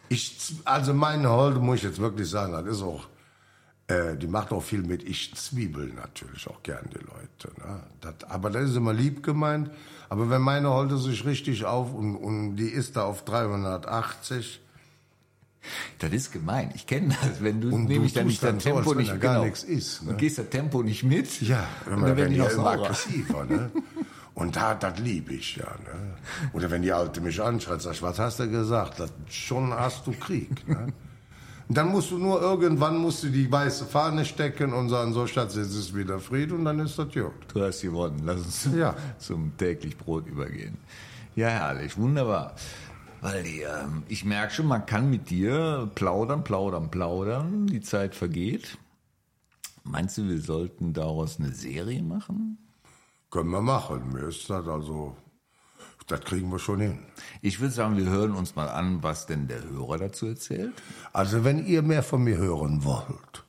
ich, 0.08 0.54
also 0.64 0.92
meine 0.92 1.30
Holde 1.30 1.60
muss 1.60 1.76
ich 1.76 1.82
jetzt 1.84 1.98
wirklich 2.00 2.28
sagen, 2.28 2.52
das 2.52 2.76
ist 2.76 2.82
auch, 2.82 3.06
äh, 3.86 4.16
die 4.16 4.26
macht 4.26 4.52
auch 4.52 4.62
viel 4.62 4.82
mit. 4.82 5.02
Ich 5.04 5.34
zwiebel 5.34 5.86
natürlich 5.94 6.48
auch 6.48 6.62
gern 6.62 6.88
die 6.92 6.98
Leute. 6.98 7.58
Ne? 7.60 7.80
Das, 8.00 8.28
aber 8.28 8.50
das 8.50 8.70
ist 8.70 8.76
immer 8.76 8.92
lieb 8.92 9.22
gemeint. 9.22 9.70
Aber 10.08 10.28
wenn 10.28 10.42
meine 10.42 10.68
Holde 10.70 10.98
sich 10.98 11.24
richtig 11.24 11.64
auf 11.64 11.94
und, 11.94 12.16
und 12.16 12.56
die 12.56 12.68
ist 12.68 12.96
da 12.96 13.04
auf 13.04 13.24
380, 13.24 14.60
Das 15.98 16.10
ist 16.12 16.32
gemein. 16.32 16.70
Ich 16.74 16.86
kenne 16.86 17.14
das, 17.22 17.42
wenn 17.42 17.60
du 17.60 17.68
Und 17.74 17.86
du 17.86 17.92
nämlich 17.92 18.12
dann 18.14 18.26
nicht 18.26 18.42
dann 18.42 18.60
so, 18.60 18.74
als 18.76 18.84
Tempo 18.84 18.90
wenn 18.90 18.96
nicht 18.98 19.12
da 19.12 19.16
gar 19.16 19.34
genau, 19.34 19.44
nichts 19.44 19.62
ist, 19.62 20.02
ne? 20.02 20.10
und 20.10 20.18
gehst 20.18 20.38
das 20.38 20.48
Tempo 20.48 20.82
nicht 20.82 21.02
mit. 21.04 21.40
Ja, 21.42 21.66
dann 21.86 22.02
werden 22.02 22.16
wenn 22.16 22.30
die 22.30 22.36
immer 22.38 22.50
saurer. 22.50 22.72
aggressiver, 22.84 23.44
ne? 23.44 23.70
Und 24.34 24.56
da, 24.56 24.74
das 24.74 24.98
liebe 25.00 25.34
ich 25.34 25.56
ja, 25.56 25.66
ne? 25.66 26.14
Oder 26.54 26.70
wenn 26.70 26.82
die 26.82 26.92
Alte 26.92 27.20
mich 27.20 27.42
anschreit, 27.42 27.82
sag 27.82 27.92
ich, 27.92 28.02
was 28.02 28.18
hast 28.18 28.40
du 28.40 28.48
gesagt? 28.48 29.00
Das, 29.00 29.10
schon 29.28 29.74
hast 29.74 30.06
du 30.06 30.12
Krieg, 30.12 30.66
ne? 30.66 30.92
Und 31.68 31.76
dann 31.76 31.88
musst 31.88 32.10
du 32.10 32.18
nur 32.18 32.40
irgendwann 32.40 32.96
musst 32.98 33.22
du 33.22 33.28
die 33.28 33.52
weiße 33.52 33.84
Fahne 33.84 34.24
stecken 34.24 34.72
und 34.72 34.88
sagen, 34.88 35.12
so 35.12 35.26
Schatz, 35.28 35.54
jetzt 35.54 35.72
ist 35.74 35.94
wieder 35.94 36.18
Fried 36.18 36.50
und 36.50 36.64
dann 36.64 36.80
ist 36.80 36.98
das 36.98 37.12
gut. 37.12 37.30
Du 37.54 37.62
hast 37.62 37.82
gewonnen. 37.82 38.22
Lass 38.24 38.38
uns 38.38 38.68
Ja. 38.76 38.96
zum 39.18 39.56
täglich 39.56 39.96
Brot 39.96 40.26
übergehen. 40.26 40.78
Ja, 41.36 41.46
herrlich, 41.48 41.96
wunderbar. 41.96 42.56
Weil 43.20 43.44
ähm, 43.46 44.02
ich 44.08 44.24
merke 44.24 44.54
schon, 44.54 44.66
man 44.66 44.86
kann 44.86 45.10
mit 45.10 45.30
dir 45.30 45.90
plaudern, 45.94 46.42
plaudern, 46.42 46.90
plaudern. 46.90 47.66
Die 47.66 47.80
Zeit 47.80 48.14
vergeht. 48.14 48.78
Meinst 49.84 50.18
du, 50.18 50.28
wir 50.28 50.40
sollten 50.40 50.92
daraus 50.92 51.38
eine 51.38 51.52
Serie 51.52 52.02
machen? 52.02 52.58
Können 53.30 53.50
wir 53.50 53.60
machen. 53.60 54.12
Mir 54.12 54.28
ist 54.28 54.48
das 54.48 54.66
also, 54.66 55.16
das 56.06 56.20
kriegen 56.20 56.50
wir 56.50 56.58
schon 56.58 56.80
hin. 56.80 56.98
Ich 57.42 57.60
würde 57.60 57.72
sagen, 57.72 57.96
wir 57.96 58.06
hören 58.06 58.34
uns 58.34 58.56
mal 58.56 58.68
an, 58.68 59.02
was 59.02 59.26
denn 59.26 59.48
der 59.48 59.62
Hörer 59.62 59.98
dazu 59.98 60.26
erzählt. 60.26 60.72
Also 61.12 61.44
wenn 61.44 61.66
ihr 61.66 61.82
mehr 61.82 62.02
von 62.02 62.24
mir 62.24 62.36
hören 62.36 62.84
wollt, 62.84 63.44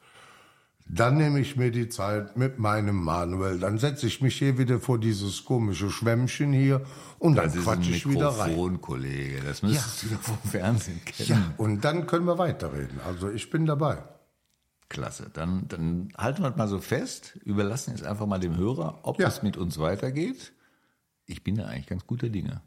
dann 0.94 1.16
nehme 1.18 1.40
ich 1.40 1.56
mir 1.56 1.72
die 1.72 1.88
Zeit 1.88 2.36
mit 2.36 2.60
meinem 2.60 2.96
Manuel. 3.02 3.60
Dann 3.60 3.78
setze 3.78 4.08
ich 4.08 4.22
mich 4.22 4.38
hier 4.38 4.58
wieder 4.58 4.80
vor 4.80 5.00
dieses 5.00 5.46
komische 5.46 5.90
Schwämmchen 5.90 6.52
hier 6.52 6.86
und 7.18 7.36
dann 7.36 7.46
Das 7.46 7.56
ein 7.56 7.62
quatsche 7.64 7.92
ich 7.92 8.10
wieder 8.10 8.28
rein. 8.30 8.82
Kollege. 8.82 9.42
Das 9.46 9.62
müsstest 9.62 10.04
du 10.04 10.08
doch 10.10 10.22
vom 10.22 10.38
Fernsehen 10.50 11.00
kennen. 11.06 11.30
Ja, 11.30 11.54
und 11.58 11.82
dann 11.86 12.08
können 12.08 12.26
wir 12.26 12.38
weiterreden. 12.38 13.00
Also 13.06 13.30
ich 13.30 13.50
bin 13.50 13.66
dabei. 13.66 14.04
Klasse. 14.90 15.30
Dann, 15.32 15.68
dann 15.70 16.10
halten 16.18 16.44
wir 16.44 16.50
das 16.50 16.58
mal 16.58 16.68
so 16.68 16.80
fest, 16.80 17.40
überlassen 17.46 17.92
jetzt 17.92 18.04
einfach 18.06 18.26
mal 18.26 18.40
dem 18.40 18.58
Hörer, 18.58 19.00
ob 19.04 19.20
Ja. 19.22 19.30
es 19.30 19.42
mit 19.44 19.56
uns 19.56 19.80
weitergeht. 19.80 20.52
Ich 21.26 21.42
bin 21.44 21.56
da 21.56 21.68
eigentlich 21.68 21.88
ganz 21.88 22.06
guter 22.06 22.28
Dinge. 22.28 22.62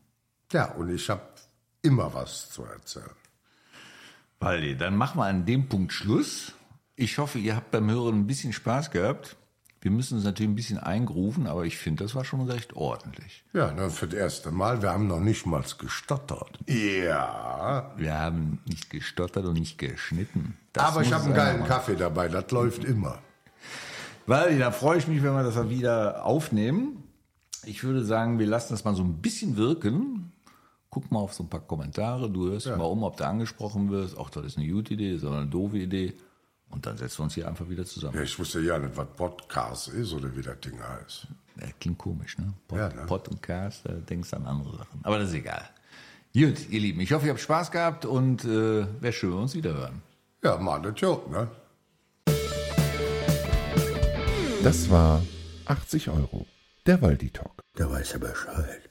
Ja, 0.50 0.72
und 0.72 0.88
ich 0.88 1.10
habe 1.10 1.22
immer 1.82 2.14
was 2.14 2.48
zu 2.48 2.64
erzählen. 2.64 3.10
Waldi, 4.40 4.76
dann 4.76 4.96
machen 4.96 5.18
wir 5.18 5.26
an 5.26 5.44
dem 5.44 5.68
Punkt 5.68 5.92
Schluss. 5.92 6.52
Ich 6.96 7.18
hoffe, 7.18 7.38
ihr 7.38 7.56
habt 7.56 7.70
beim 7.70 7.90
Hören 7.90 8.20
ein 8.20 8.26
bisschen 8.26 8.52
Spaß 8.52 8.90
gehabt. 8.90 9.36
Wir 9.80 9.90
müssen 9.90 10.14
uns 10.14 10.24
natürlich 10.24 10.50
ein 10.50 10.54
bisschen 10.54 10.78
eingrufen, 10.78 11.46
aber 11.46 11.66
ich 11.66 11.76
finde, 11.76 12.04
das 12.04 12.14
war 12.14 12.24
schon 12.24 12.48
recht 12.48 12.74
ordentlich. 12.74 13.44
Ja, 13.52 13.70
ne, 13.72 13.90
für 13.90 14.06
das 14.06 14.18
erste 14.18 14.50
Mal. 14.50 14.80
Wir 14.80 14.90
haben 14.90 15.08
noch 15.08 15.20
nicht 15.20 15.44
mal 15.44 15.62
gestottert. 15.78 16.58
Ja. 16.66 17.92
Wir 17.96 18.18
haben 18.18 18.60
nicht 18.64 18.88
gestottert 18.88 19.44
und 19.44 19.58
nicht 19.58 19.76
geschnitten. 19.76 20.56
Das 20.72 20.84
Aber 20.84 21.02
ich 21.02 21.12
habe 21.12 21.24
einen 21.24 21.34
geilen 21.34 21.58
machen. 21.60 21.68
Kaffee 21.68 21.96
dabei. 21.96 22.28
Das 22.28 22.50
läuft 22.50 22.84
immer. 22.84 23.18
Waldi, 24.26 24.58
da 24.58 24.70
freue 24.70 24.98
ich 24.98 25.06
mich, 25.06 25.22
wenn 25.22 25.34
wir 25.34 25.42
das 25.42 25.56
mal 25.56 25.68
wieder 25.68 26.24
aufnehmen. 26.24 27.02
Ich 27.66 27.84
würde 27.84 28.04
sagen, 28.04 28.38
wir 28.38 28.46
lassen 28.46 28.72
das 28.72 28.84
mal 28.84 28.94
so 28.94 29.02
ein 29.02 29.20
bisschen 29.20 29.58
wirken. 29.58 30.32
Guck 30.88 31.10
mal 31.12 31.18
auf 31.18 31.34
so 31.34 31.42
ein 31.42 31.50
paar 31.50 31.60
Kommentare. 31.60 32.30
Du 32.30 32.48
hörst 32.48 32.68
mal 32.68 32.84
um, 32.84 33.02
ob 33.02 33.18
du 33.18 33.26
angesprochen 33.26 33.90
wirst. 33.90 34.16
Auch 34.16 34.30
das 34.30 34.46
ist 34.46 34.56
eine 34.56 34.66
gute 34.66 34.94
Idee, 34.94 35.12
ist 35.14 35.24
auch 35.24 35.32
eine 35.32 35.46
doofe 35.46 35.76
Idee. 35.76 36.14
Und 36.74 36.84
dann 36.86 36.96
setzen 36.98 37.18
wir 37.20 37.24
uns 37.24 37.34
hier 37.34 37.46
einfach 37.46 37.68
wieder 37.68 37.84
zusammen. 37.84 38.16
Ja, 38.16 38.22
ich 38.22 38.36
wusste 38.36 38.58
ja 38.60 38.76
nicht, 38.80 38.96
was 38.96 39.06
Podcast 39.16 39.88
ist 39.88 40.12
oder 40.12 40.34
wie 40.36 40.42
das 40.42 40.58
Ding 40.58 40.76
heißt. 40.82 41.28
Ja, 41.60 41.68
klingt 41.78 41.98
komisch, 41.98 42.36
ne? 42.36 42.52
Pod, 42.66 42.78
Ja, 42.78 42.88
ne? 42.88 43.06
Pod 43.06 43.28
und 43.28 43.40
Cast, 43.40 43.86
da 43.86 43.92
denkst 43.92 44.30
du 44.30 44.36
an 44.38 44.46
andere 44.46 44.76
Sachen. 44.78 44.98
Aber 45.04 45.20
das 45.20 45.28
ist 45.28 45.34
egal. 45.36 45.62
Gut, 46.34 46.68
ihr 46.68 46.80
Lieben, 46.80 46.98
ich 46.98 47.12
hoffe, 47.12 47.26
ihr 47.26 47.30
habt 47.30 47.40
Spaß 47.40 47.70
gehabt 47.70 48.06
und 48.06 48.44
äh, 48.44 48.86
wäre 49.00 49.12
schön, 49.12 49.30
wenn 49.30 49.36
wir 49.38 49.42
uns 49.42 49.54
wiederhören. 49.54 50.02
Ja, 50.42 50.56
mal 50.56 50.82
das 50.82 51.00
gut, 51.00 51.30
ne? 51.30 51.48
Das 54.64 54.90
war 54.90 55.22
80 55.66 56.08
Euro. 56.08 56.44
Der 56.86 57.00
Waldi 57.00 57.30
Talk. 57.30 57.60
Da 57.76 57.88
weiß 57.88 58.14
er 58.14 58.18
Bescheid. 58.18 58.90